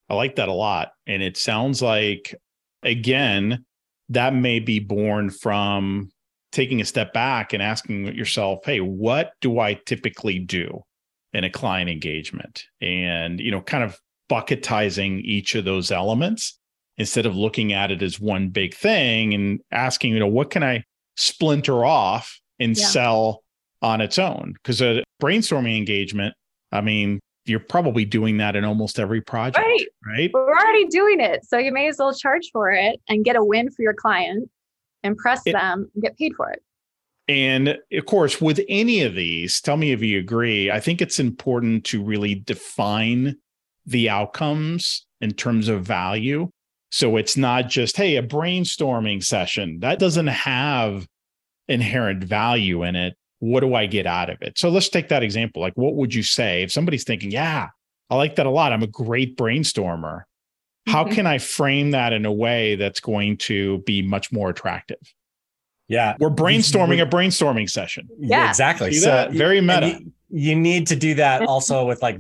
[0.10, 0.92] I like that a lot.
[1.08, 2.36] And it sounds like,
[2.84, 3.66] again,
[4.10, 6.10] that may be born from
[6.52, 10.82] taking a step back and asking yourself, hey, what do I typically do
[11.34, 12.64] in a client engagement?
[12.82, 16.58] And, you know, kind of bucketizing each of those elements
[16.98, 20.64] instead of looking at it as one big thing and asking, you know, what can
[20.64, 20.84] I
[21.16, 22.86] splinter off and yeah.
[22.86, 23.44] sell
[23.82, 24.54] on its own?
[24.56, 26.34] Because a brainstorming engagement,
[26.72, 29.88] I mean, you're probably doing that in almost every project, right?
[30.06, 30.32] right?
[30.34, 31.46] We're already doing it.
[31.46, 34.50] So you may as well charge for it and get a win for your client,
[35.04, 36.62] impress it, them, and get paid for it.
[37.28, 40.72] And of course, with any of these, tell me if you agree.
[40.72, 43.38] I think it's important to really define
[43.86, 46.50] the outcomes in terms of value
[46.92, 49.80] so it's not just, hey, a brainstorming session.
[49.80, 51.08] That doesn't have
[51.68, 53.16] inherent value in it.
[53.40, 54.58] What do I get out of it?
[54.58, 55.62] So let's take that example.
[55.62, 57.70] Like, what would you say if somebody's thinking, yeah,
[58.10, 58.74] I like that a lot.
[58.74, 60.24] I'm a great brainstormer.
[60.88, 61.14] How mm-hmm.
[61.14, 64.98] can I frame that in a way that's going to be much more attractive?
[65.88, 66.16] Yeah.
[66.20, 68.08] We're brainstorming a brainstorming session.
[68.20, 68.94] Yeah, exactly.
[68.94, 69.32] See so that?
[69.32, 69.88] very meta.
[69.88, 72.18] You, you need to do that also with like,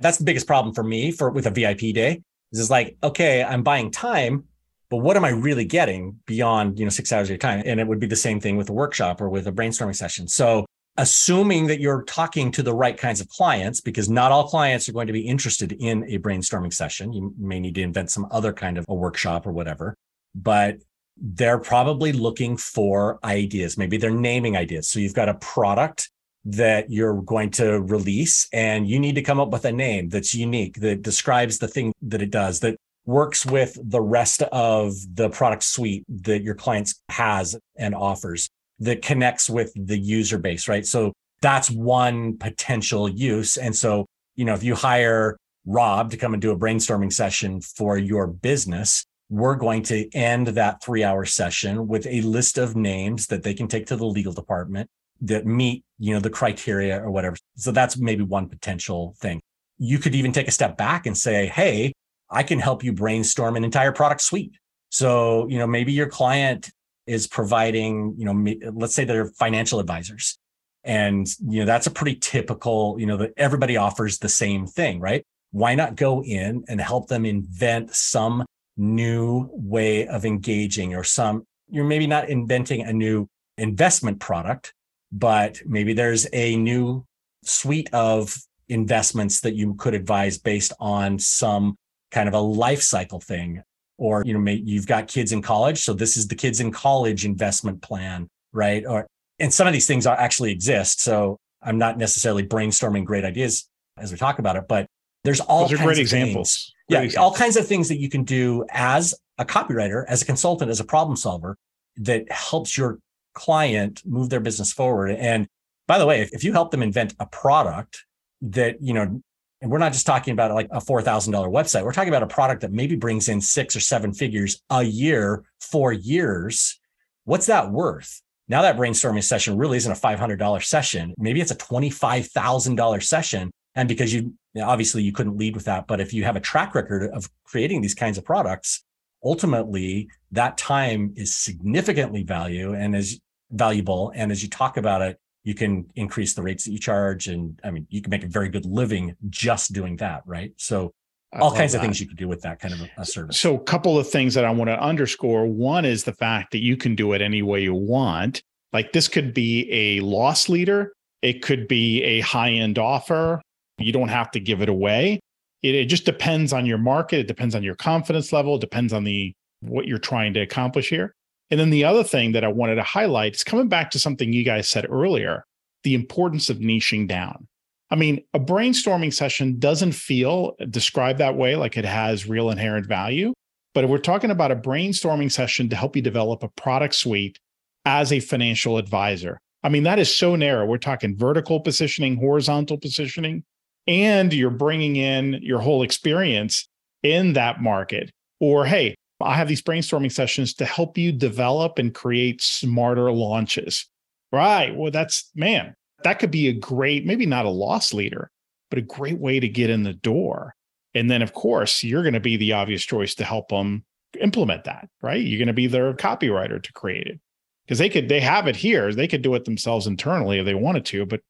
[0.00, 2.22] that's the biggest problem for me for with a VIP day
[2.52, 4.44] is like, okay, I'm buying time,
[4.90, 7.62] but what am I really getting beyond, you know, six hours of your time?
[7.64, 10.28] And it would be the same thing with a workshop or with a brainstorming session.
[10.28, 10.66] So
[10.96, 14.92] assuming that you're talking to the right kinds of clients, because not all clients are
[14.92, 17.12] going to be interested in a brainstorming session.
[17.12, 19.94] You may need to invent some other kind of a workshop or whatever.
[20.34, 20.78] but
[21.22, 23.76] they're probably looking for ideas.
[23.76, 24.88] Maybe they're naming ideas.
[24.88, 26.10] So you've got a product
[26.46, 30.34] that you're going to release and you need to come up with a name that's
[30.34, 32.76] unique, that describes the thing that it does, that
[33.10, 38.48] works with the rest of the product suite that your clients has and offers
[38.78, 40.86] that connects with the user base, right?
[40.86, 43.56] So that's one potential use.
[43.56, 44.06] And so,
[44.36, 45.36] you know, if you hire
[45.66, 50.46] Rob to come and do a brainstorming session for your business, we're going to end
[50.48, 54.06] that three hour session with a list of names that they can take to the
[54.06, 54.88] legal department
[55.22, 57.36] that meet, you know, the criteria or whatever.
[57.56, 59.40] So that's maybe one potential thing.
[59.78, 61.92] You could even take a step back and say, Hey,
[62.30, 64.52] I can help you brainstorm an entire product suite.
[64.90, 66.70] So, you know, maybe your client
[67.06, 70.38] is providing, you know, let's say they're financial advisors.
[70.84, 75.00] And, you know, that's a pretty typical, you know, that everybody offers the same thing,
[75.00, 75.24] right?
[75.50, 78.44] Why not go in and help them invent some
[78.76, 83.28] new way of engaging or some, you're maybe not inventing a new
[83.58, 84.72] investment product,
[85.12, 87.04] but maybe there's a new
[87.44, 88.34] suite of
[88.68, 91.76] investments that you could advise based on some
[92.10, 93.62] kind of a life cycle thing
[93.98, 97.24] or you know you've got kids in college so this is the kids in college
[97.24, 98.84] investment plan right?
[98.86, 99.06] Or
[99.38, 103.68] and some of these things are actually exist so i'm not necessarily brainstorming great ideas
[103.98, 104.86] as we talk about it but
[105.24, 106.72] there's all Those are great examples.
[106.88, 107.32] Great yeah examples.
[107.32, 110.80] all kinds of things that you can do as a copywriter as a consultant as
[110.80, 111.56] a problem solver
[111.96, 112.98] that helps your
[113.34, 115.10] client move their business forward.
[115.10, 115.46] And
[115.86, 118.04] by the way if, if you help them invent a product
[118.42, 119.22] that you know
[119.60, 121.84] and we're not just talking about like a $4,000 website.
[121.84, 125.44] We're talking about a product that maybe brings in six or seven figures a year
[125.60, 126.80] for years.
[127.24, 128.22] What's that worth?
[128.48, 131.14] Now that brainstorming session really isn't a $500 session.
[131.18, 133.50] Maybe it's a $25,000 session.
[133.74, 136.74] And because you obviously you couldn't lead with that, but if you have a track
[136.74, 138.82] record of creating these kinds of products,
[139.22, 144.10] ultimately that time is significantly value and is valuable.
[144.14, 147.28] And as you talk about it, you can increase the rates that you charge.
[147.28, 150.22] And I mean, you can make a very good living just doing that.
[150.26, 150.52] Right.
[150.56, 150.92] So
[151.38, 151.78] all kinds that.
[151.78, 153.38] of things you can do with that kind of a, a, service.
[153.38, 155.46] So, a couple of things that I want to underscore.
[155.46, 158.42] One is the fact that you can do it any way you want.
[158.72, 163.40] Like this could be a loss leader, it could be a high end offer.
[163.78, 165.20] You don't have to give it away.
[165.62, 167.20] It, it just depends on your market.
[167.20, 168.56] It depends on your confidence level.
[168.56, 171.14] It depends on the what you're trying to accomplish here.
[171.50, 174.32] And then the other thing that I wanted to highlight is coming back to something
[174.32, 175.44] you guys said earlier
[175.82, 177.48] the importance of niching down.
[177.90, 182.86] I mean, a brainstorming session doesn't feel described that way, like it has real inherent
[182.86, 183.32] value.
[183.72, 187.38] But we're talking about a brainstorming session to help you develop a product suite
[187.86, 190.66] as a financial advisor, I mean, that is so narrow.
[190.66, 193.44] We're talking vertical positioning, horizontal positioning,
[193.86, 196.66] and you're bringing in your whole experience
[197.02, 198.10] in that market.
[198.40, 198.94] Or, hey,
[199.28, 203.86] I have these brainstorming sessions to help you develop and create smarter launches.
[204.32, 204.74] Right.
[204.74, 208.30] Well, that's, man, that could be a great, maybe not a loss leader,
[208.70, 210.54] but a great way to get in the door.
[210.94, 213.84] And then, of course, you're going to be the obvious choice to help them
[214.20, 215.20] implement that, right?
[215.20, 217.20] You're going to be their copywriter to create it
[217.64, 218.92] because they could, they have it here.
[218.92, 221.20] They could do it themselves internally if they wanted to, but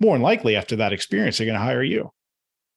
[0.00, 2.10] more than likely after that experience, they're going to hire you.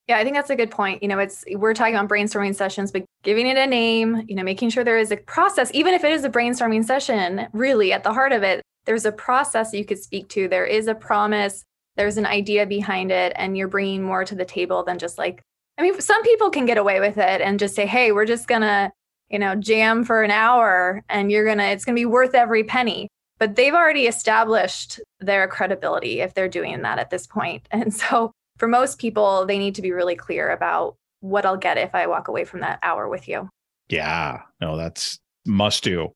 [0.08, 1.02] Yeah, I think that's a good point.
[1.02, 4.44] You know, it's we're talking about brainstorming sessions, but giving it a name, you know,
[4.44, 8.04] making sure there is a process, even if it is a brainstorming session, really at
[8.04, 10.48] the heart of it, there's a process you could speak to.
[10.48, 11.64] There is a promise,
[11.96, 15.42] there's an idea behind it, and you're bringing more to the table than just like,
[15.78, 18.48] I mean, some people can get away with it and just say, hey, we're just
[18.48, 18.92] going to,
[19.30, 22.36] you know, jam for an hour and you're going to, it's going to be worth
[22.36, 23.08] every penny.
[23.40, 27.68] But they've already established their credibility if they're doing that at this point.
[27.72, 28.32] And so
[28.62, 32.06] for most people, they need to be really clear about what I'll get if I
[32.06, 33.50] walk away from that hour with you.
[33.90, 36.10] Yeah, no, that's must do.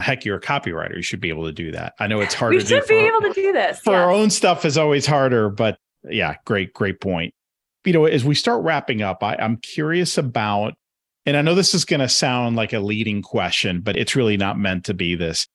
[0.00, 0.96] Heck, you're a copywriter.
[0.96, 1.92] You should be able to do that.
[2.00, 2.58] I know it's harder.
[2.58, 2.64] To.
[2.64, 3.78] We should be able to do this.
[3.78, 5.78] For our own stuff is always harder, but
[6.10, 7.34] yeah, great, great point.
[7.84, 10.74] You know, as we start wrapping up, I, I'm curious about,
[11.24, 14.36] and I know this is going to sound like a leading question, but it's really
[14.36, 15.46] not meant to be this.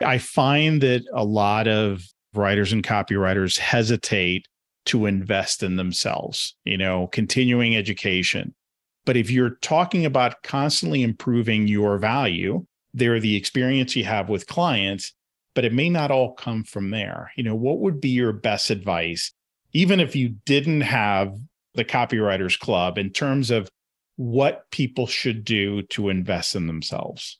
[0.00, 4.46] I find that a lot of writers and copywriters hesitate
[4.86, 8.54] to invest in themselves, you know, continuing education.
[9.04, 14.46] But if you're talking about constantly improving your value, they're the experience you have with
[14.46, 15.12] clients,
[15.54, 17.30] but it may not all come from there.
[17.36, 19.32] You know, what would be your best advice,
[19.72, 21.36] even if you didn't have
[21.74, 23.68] the copywriters club in terms of
[24.16, 27.38] what people should do to invest in themselves?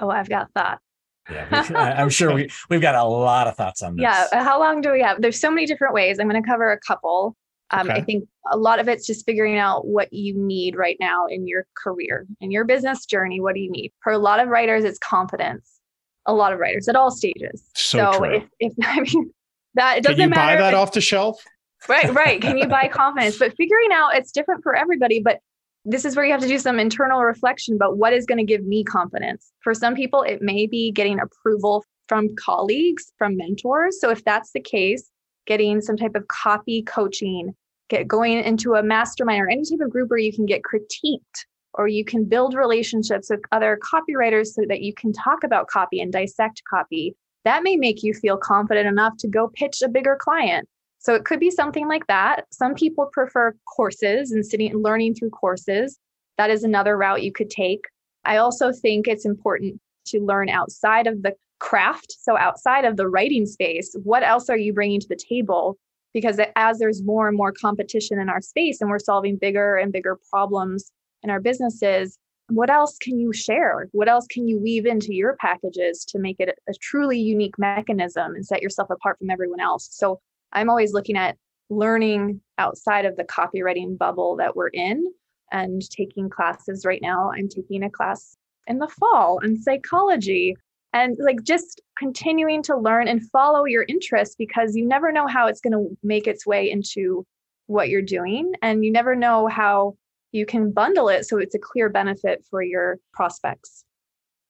[0.00, 0.82] Oh, I've got thoughts.
[1.30, 4.02] Yeah, I'm sure we, we've got a lot of thoughts on this.
[4.02, 4.42] Yeah.
[4.42, 5.22] How long do we have?
[5.22, 6.18] There's so many different ways.
[6.18, 7.36] I'm going to cover a couple.
[7.70, 8.00] Um, okay.
[8.00, 11.46] I think a lot of it's just figuring out what you need right now in
[11.46, 13.40] your career, in your business journey.
[13.40, 13.92] What do you need?
[14.02, 15.80] For a lot of writers, it's confidence.
[16.26, 17.64] A lot of writers at all stages.
[17.74, 18.34] So, so true.
[18.36, 19.32] if, if I mean
[19.74, 20.58] that it doesn't Can you matter.
[20.58, 21.42] buy that off the shelf?
[21.88, 22.40] Right, right.
[22.40, 23.38] Can you buy confidence?
[23.38, 25.20] But figuring out it's different for everybody.
[25.20, 25.38] But
[25.84, 28.44] this is where you have to do some internal reflection about what is going to
[28.44, 29.52] give me confidence.
[29.60, 34.00] For some people, it may be getting approval from colleagues, from mentors.
[34.00, 35.10] So if that's the case,
[35.46, 37.54] getting some type of copy coaching,
[37.88, 41.46] get going into a mastermind or any type of group where you can get critiqued
[41.74, 46.00] or you can build relationships with other copywriters so that you can talk about copy
[46.00, 47.16] and dissect copy.
[47.44, 50.68] That may make you feel confident enough to go pitch a bigger client.
[51.02, 52.46] So it could be something like that.
[52.52, 55.98] Some people prefer courses and sitting and learning through courses.
[56.38, 57.84] That is another route you could take.
[58.24, 62.16] I also think it's important to learn outside of the craft.
[62.20, 65.76] So outside of the writing space, what else are you bringing to the table
[66.12, 69.92] because as there's more and more competition in our space and we're solving bigger and
[69.92, 70.92] bigger problems
[71.22, 75.36] in our businesses what else can you share what else can you weave into your
[75.36, 79.88] packages to make it a truly unique mechanism and set yourself apart from everyone else
[79.90, 80.20] so
[80.52, 81.36] i'm always looking at
[81.70, 85.06] learning outside of the copywriting bubble that we're in
[85.50, 86.84] and taking classes.
[86.84, 88.36] Right now i'm taking a class
[88.66, 90.56] in the fall on psychology
[90.92, 95.46] and like just continuing to learn and follow your interests because you never know how
[95.46, 97.26] it's going to make its way into
[97.66, 99.96] what you're doing and you never know how
[100.32, 103.84] you can bundle it so it's a clear benefit for your prospects.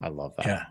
[0.01, 0.45] I love that.
[0.45, 0.63] Yeah.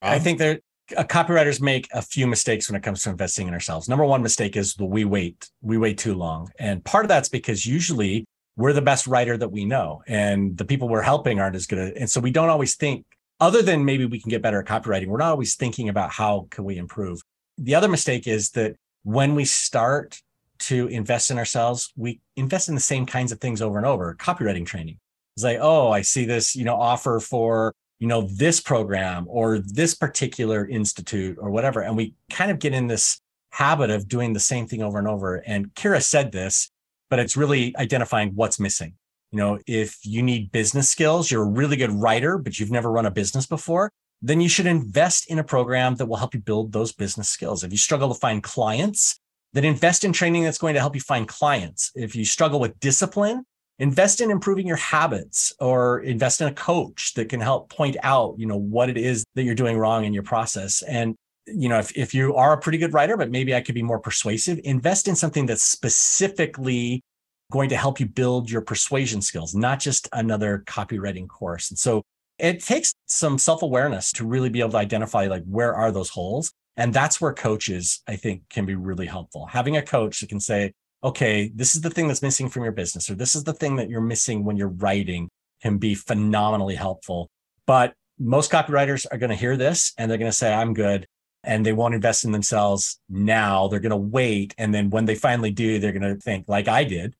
[0.00, 0.60] Um, i think that uh,
[0.96, 4.22] Uh, copywriters make a few mistakes when it comes to investing in ourselves number one
[4.22, 8.24] mistake is the we wait we wait too long and part of that's because usually
[8.56, 11.94] we're the best writer that we know and the people we're helping aren't as good
[11.96, 13.04] and so we don't always think
[13.40, 16.48] other than maybe we can get better at copywriting, we're not always thinking about how
[16.50, 17.20] can we improve.
[17.56, 20.20] The other mistake is that when we start
[20.60, 24.14] to invest in ourselves, we invest in the same kinds of things over and over.
[24.18, 24.98] Copywriting training.
[25.36, 29.58] It's like, oh, I see this, you know, offer for, you know, this program or
[29.58, 31.80] this particular institute or whatever.
[31.80, 33.20] And we kind of get in this
[33.50, 35.36] habit of doing the same thing over and over.
[35.36, 36.70] And Kira said this,
[37.10, 38.94] but it's really identifying what's missing.
[39.32, 42.90] You know, if you need business skills, you're a really good writer, but you've never
[42.90, 43.90] run a business before,
[44.22, 47.62] then you should invest in a program that will help you build those business skills.
[47.62, 49.20] If you struggle to find clients,
[49.52, 51.90] then invest in training that's going to help you find clients.
[51.94, 53.44] If you struggle with discipline,
[53.78, 58.34] invest in improving your habits or invest in a coach that can help point out,
[58.38, 60.82] you know, what it is that you're doing wrong in your process.
[60.82, 61.14] And
[61.46, 63.82] you know, if, if you are a pretty good writer, but maybe I could be
[63.82, 67.02] more persuasive, invest in something that's specifically
[67.50, 71.70] going to help you build your persuasion skills, not just another copywriting course.
[71.70, 72.02] And so
[72.38, 76.52] it takes some self-awareness to really be able to identify like where are those holes.
[76.76, 79.46] And that's where coaches, I think, can be really helpful.
[79.46, 80.72] Having a coach that can say,
[81.02, 83.76] okay, this is the thing that's missing from your business, or this is the thing
[83.76, 85.28] that you're missing when you're writing
[85.62, 87.30] can be phenomenally helpful.
[87.66, 91.06] But most copywriters are going to hear this and they're going to say, I'm good.
[91.44, 93.68] And they won't invest in themselves now.
[93.68, 94.54] They're going to wait.
[94.58, 97.14] And then when they finally do, they're going to think, like I did,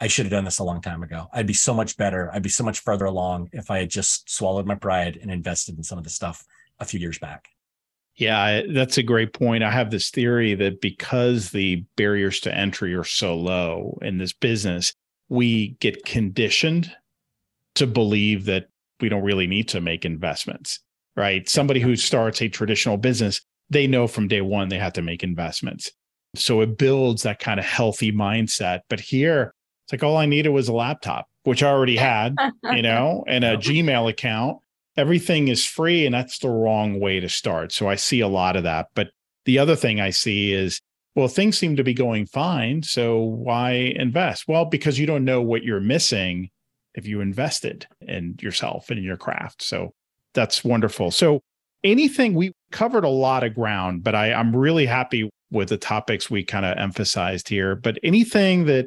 [0.00, 1.28] I should have done this a long time ago.
[1.32, 2.30] I'd be so much better.
[2.32, 5.76] I'd be so much further along if I had just swallowed my pride and invested
[5.76, 6.44] in some of the stuff
[6.80, 7.48] a few years back.
[8.16, 9.62] Yeah, that's a great point.
[9.64, 14.32] I have this theory that because the barriers to entry are so low in this
[14.32, 14.92] business,
[15.28, 16.92] we get conditioned
[17.76, 18.68] to believe that
[19.00, 20.80] we don't really need to make investments,
[21.16, 21.48] right?
[21.48, 23.40] Somebody who starts a traditional business,
[23.70, 25.90] they know from day one they have to make investments.
[26.34, 28.80] So it builds that kind of healthy mindset.
[28.88, 29.54] But here,
[29.84, 32.36] it's like all I needed was a laptop, which I already had,
[32.70, 34.58] you know, and a Gmail account.
[35.00, 37.72] Everything is free, and that's the wrong way to start.
[37.72, 38.88] So I see a lot of that.
[38.94, 39.08] But
[39.46, 40.80] the other thing I see is,
[41.14, 42.82] well, things seem to be going fine.
[42.82, 44.46] So why invest?
[44.46, 46.50] Well, because you don't know what you're missing
[46.94, 49.62] if you invested in yourself and in your craft.
[49.62, 49.92] So
[50.34, 51.10] that's wonderful.
[51.10, 51.40] So
[51.82, 56.30] anything we covered a lot of ground, but I, I'm really happy with the topics
[56.30, 57.74] we kind of emphasized here.
[57.74, 58.86] But anything that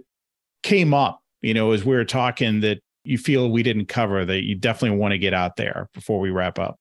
[0.62, 4.44] came up, you know, as we were talking that you feel we didn't cover that
[4.44, 6.78] you definitely want to get out there before we wrap up?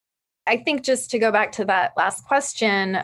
[0.47, 2.99] I think just to go back to that last question,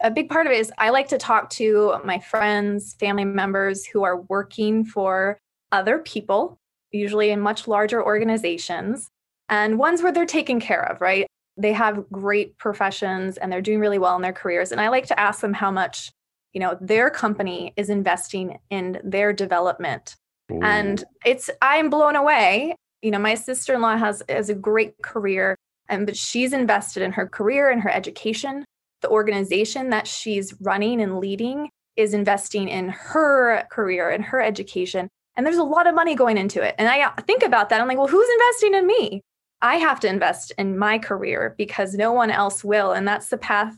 [0.00, 3.84] a big part of it is I like to talk to my friends, family members
[3.84, 5.38] who are working for
[5.72, 6.58] other people,
[6.92, 9.08] usually in much larger organizations,
[9.48, 11.26] and ones where they're taken care of, right?
[11.56, 14.72] They have great professions and they're doing really well in their careers.
[14.72, 16.10] And I like to ask them how much,
[16.52, 20.16] you know, their company is investing in their development
[20.52, 20.60] Ooh.
[20.62, 22.74] And it's I'm blown away.
[23.02, 25.56] You know, my sister-in-law has has a great career,
[25.88, 28.64] and but she's invested in her career and her education.
[29.02, 35.08] The organization that she's running and leading is investing in her career and her education.
[35.36, 36.74] And there's a lot of money going into it.
[36.78, 37.80] And I uh, think about that.
[37.80, 39.20] I'm like, well, who's investing in me?
[39.62, 42.92] I have to invest in my career because no one else will.
[42.92, 43.74] And that's the path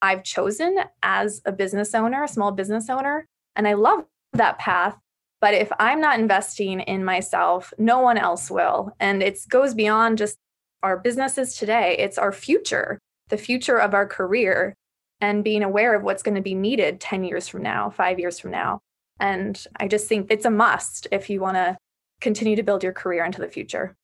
[0.00, 3.26] I've chosen as a business owner, a small business owner.
[3.56, 4.04] And I love
[4.34, 4.96] that path.
[5.44, 8.96] But if I'm not investing in myself, no one else will.
[8.98, 10.38] And it goes beyond just
[10.82, 14.74] our businesses today, it's our future, the future of our career,
[15.20, 18.38] and being aware of what's going to be needed 10 years from now, five years
[18.38, 18.80] from now.
[19.20, 21.76] And I just think it's a must if you want to
[22.22, 23.94] continue to build your career into the future.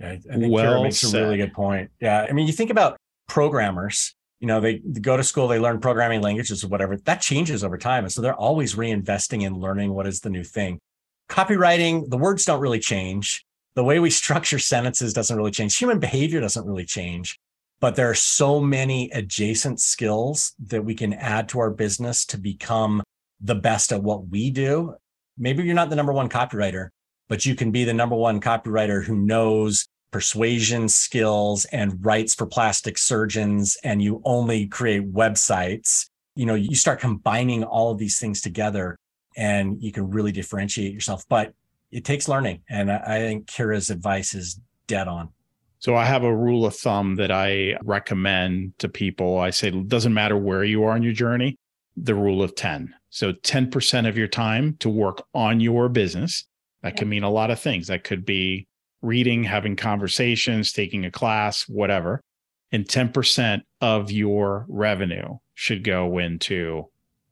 [0.00, 1.14] Yeah, I think well Kira makes said.
[1.14, 1.92] a really good point.
[2.00, 2.26] Yeah.
[2.28, 2.96] I mean, you think about
[3.28, 6.96] programmers, you know, they, they go to school, they learn programming languages or whatever.
[6.96, 8.02] That changes over time.
[8.02, 10.80] And so they're always reinvesting in learning what is the new thing.
[11.28, 13.44] Copywriting, the words don't really change.
[13.74, 15.76] The way we structure sentences doesn't really change.
[15.76, 17.38] Human behavior doesn't really change.
[17.80, 22.38] But there are so many adjacent skills that we can add to our business to
[22.38, 23.02] become
[23.40, 24.94] the best at what we do.
[25.36, 26.88] Maybe you're not the number one copywriter,
[27.28, 32.46] but you can be the number one copywriter who knows persuasion skills and writes for
[32.46, 38.18] plastic surgeons and you only create websites you know you start combining all of these
[38.18, 38.96] things together
[39.38, 41.54] and you can really differentiate yourself but
[41.90, 45.30] it takes learning and i think kira's advice is dead on.
[45.78, 49.38] So i have a rule of thumb that i recommend to people.
[49.38, 51.56] I say it doesn't matter where you are in your journey
[51.96, 56.44] the rule of 10 so 10% of your time to work on your business
[56.82, 57.88] that can mean a lot of things.
[57.88, 58.66] That could be
[59.02, 62.22] reading, having conversations, taking a class, whatever.
[62.70, 66.88] And 10% of your revenue should go into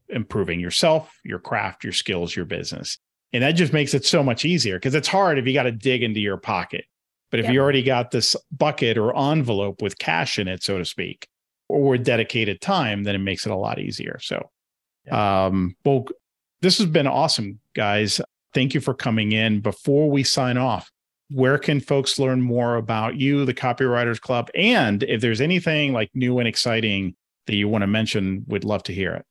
[0.08, 2.98] improving yourself, your craft, your skills, your business.
[3.32, 5.72] And that just makes it so much easier because it's hard if you got to
[5.72, 6.84] dig into your pocket.
[7.30, 10.84] But if you already got this bucket or envelope with cash in it, so to
[10.84, 11.26] speak,
[11.68, 14.18] or dedicated time, then it makes it a lot easier.
[14.20, 14.48] So,
[15.10, 16.06] um, well,
[16.62, 18.20] this has been awesome, guys.
[18.54, 19.60] Thank you for coming in.
[19.60, 20.90] Before we sign off,
[21.30, 24.48] where can folks learn more about you, the Copywriters Club?
[24.54, 28.84] And if there's anything like new and exciting that you want to mention, we'd love
[28.84, 29.26] to hear it.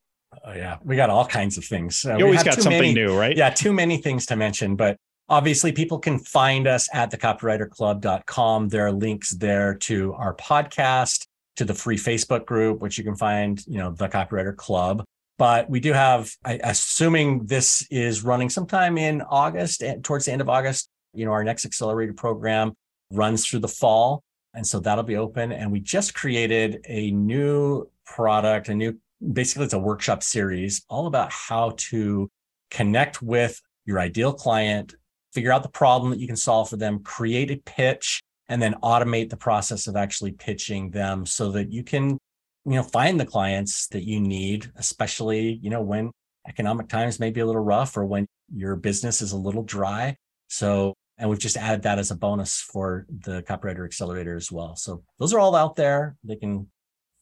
[0.47, 2.05] Oh, yeah, we got all kinds of things.
[2.05, 3.35] Uh, you always got something many, new, right?
[3.35, 8.69] Yeah, too many things to mention, but obviously people can find us at thecopywriterclub.com.
[8.69, 11.25] There are links there to our podcast,
[11.55, 15.03] to the free Facebook group, which you can find, you know, the Copywriter Club.
[15.37, 20.31] But we do have, I, assuming this is running sometime in August, and towards the
[20.31, 22.73] end of August, you know, our next accelerator program
[23.11, 24.23] runs through the fall.
[24.53, 25.51] And so that'll be open.
[25.51, 28.97] And we just created a new product, a new,
[29.31, 32.29] basically, it's a workshop series all about how to
[32.71, 34.95] connect with your ideal client,
[35.33, 38.75] figure out the problem that you can solve for them, create a pitch, and then
[38.83, 42.17] automate the process of actually pitching them so that you can,
[42.65, 46.11] you know, find the clients that you need, especially, you know, when
[46.47, 50.15] economic times may be a little rough or when your business is a little dry.
[50.47, 54.75] So and we've just added that as a bonus for the Copywriter Accelerator as well.
[54.75, 56.15] So those are all out there.
[56.23, 56.67] They can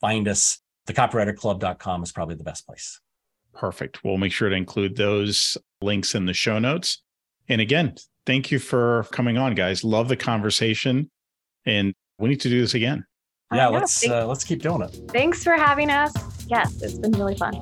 [0.01, 0.59] find us.
[0.87, 2.99] Thecopywriterclub.com is probably the best place.
[3.53, 4.03] Perfect.
[4.03, 7.01] We'll make sure to include those links in the show notes.
[7.47, 9.83] And again, thank you for coming on, guys.
[9.83, 11.09] Love the conversation.
[11.65, 13.05] And we need to do this again.
[13.53, 14.97] Yeah, let's uh, let's keep doing it.
[15.09, 16.11] Thanks for having us.
[16.47, 17.59] Yes, it's been really fun.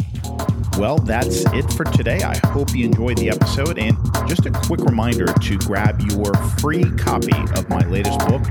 [0.77, 2.21] Well, that's it for today.
[2.21, 3.77] I hope you enjoyed the episode.
[3.77, 3.95] And
[4.27, 8.41] just a quick reminder to grab your free copy of my latest book,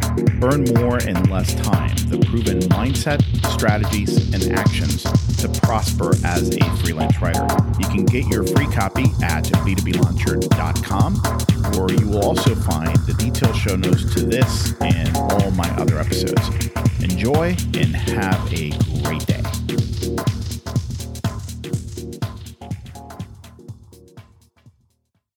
[0.42, 3.22] Earn More in Less Time The Proven Mindset,
[3.52, 5.02] Strategies, and Actions
[5.38, 7.46] to Prosper as a Freelance Writer.
[7.78, 11.16] You can get your free copy at b2blauncher.com,
[11.78, 15.98] or you will also find the detailed show notes to this and all my other
[15.98, 16.48] episodes.
[17.02, 18.70] Enjoy and have a
[20.00, 20.39] Thank you.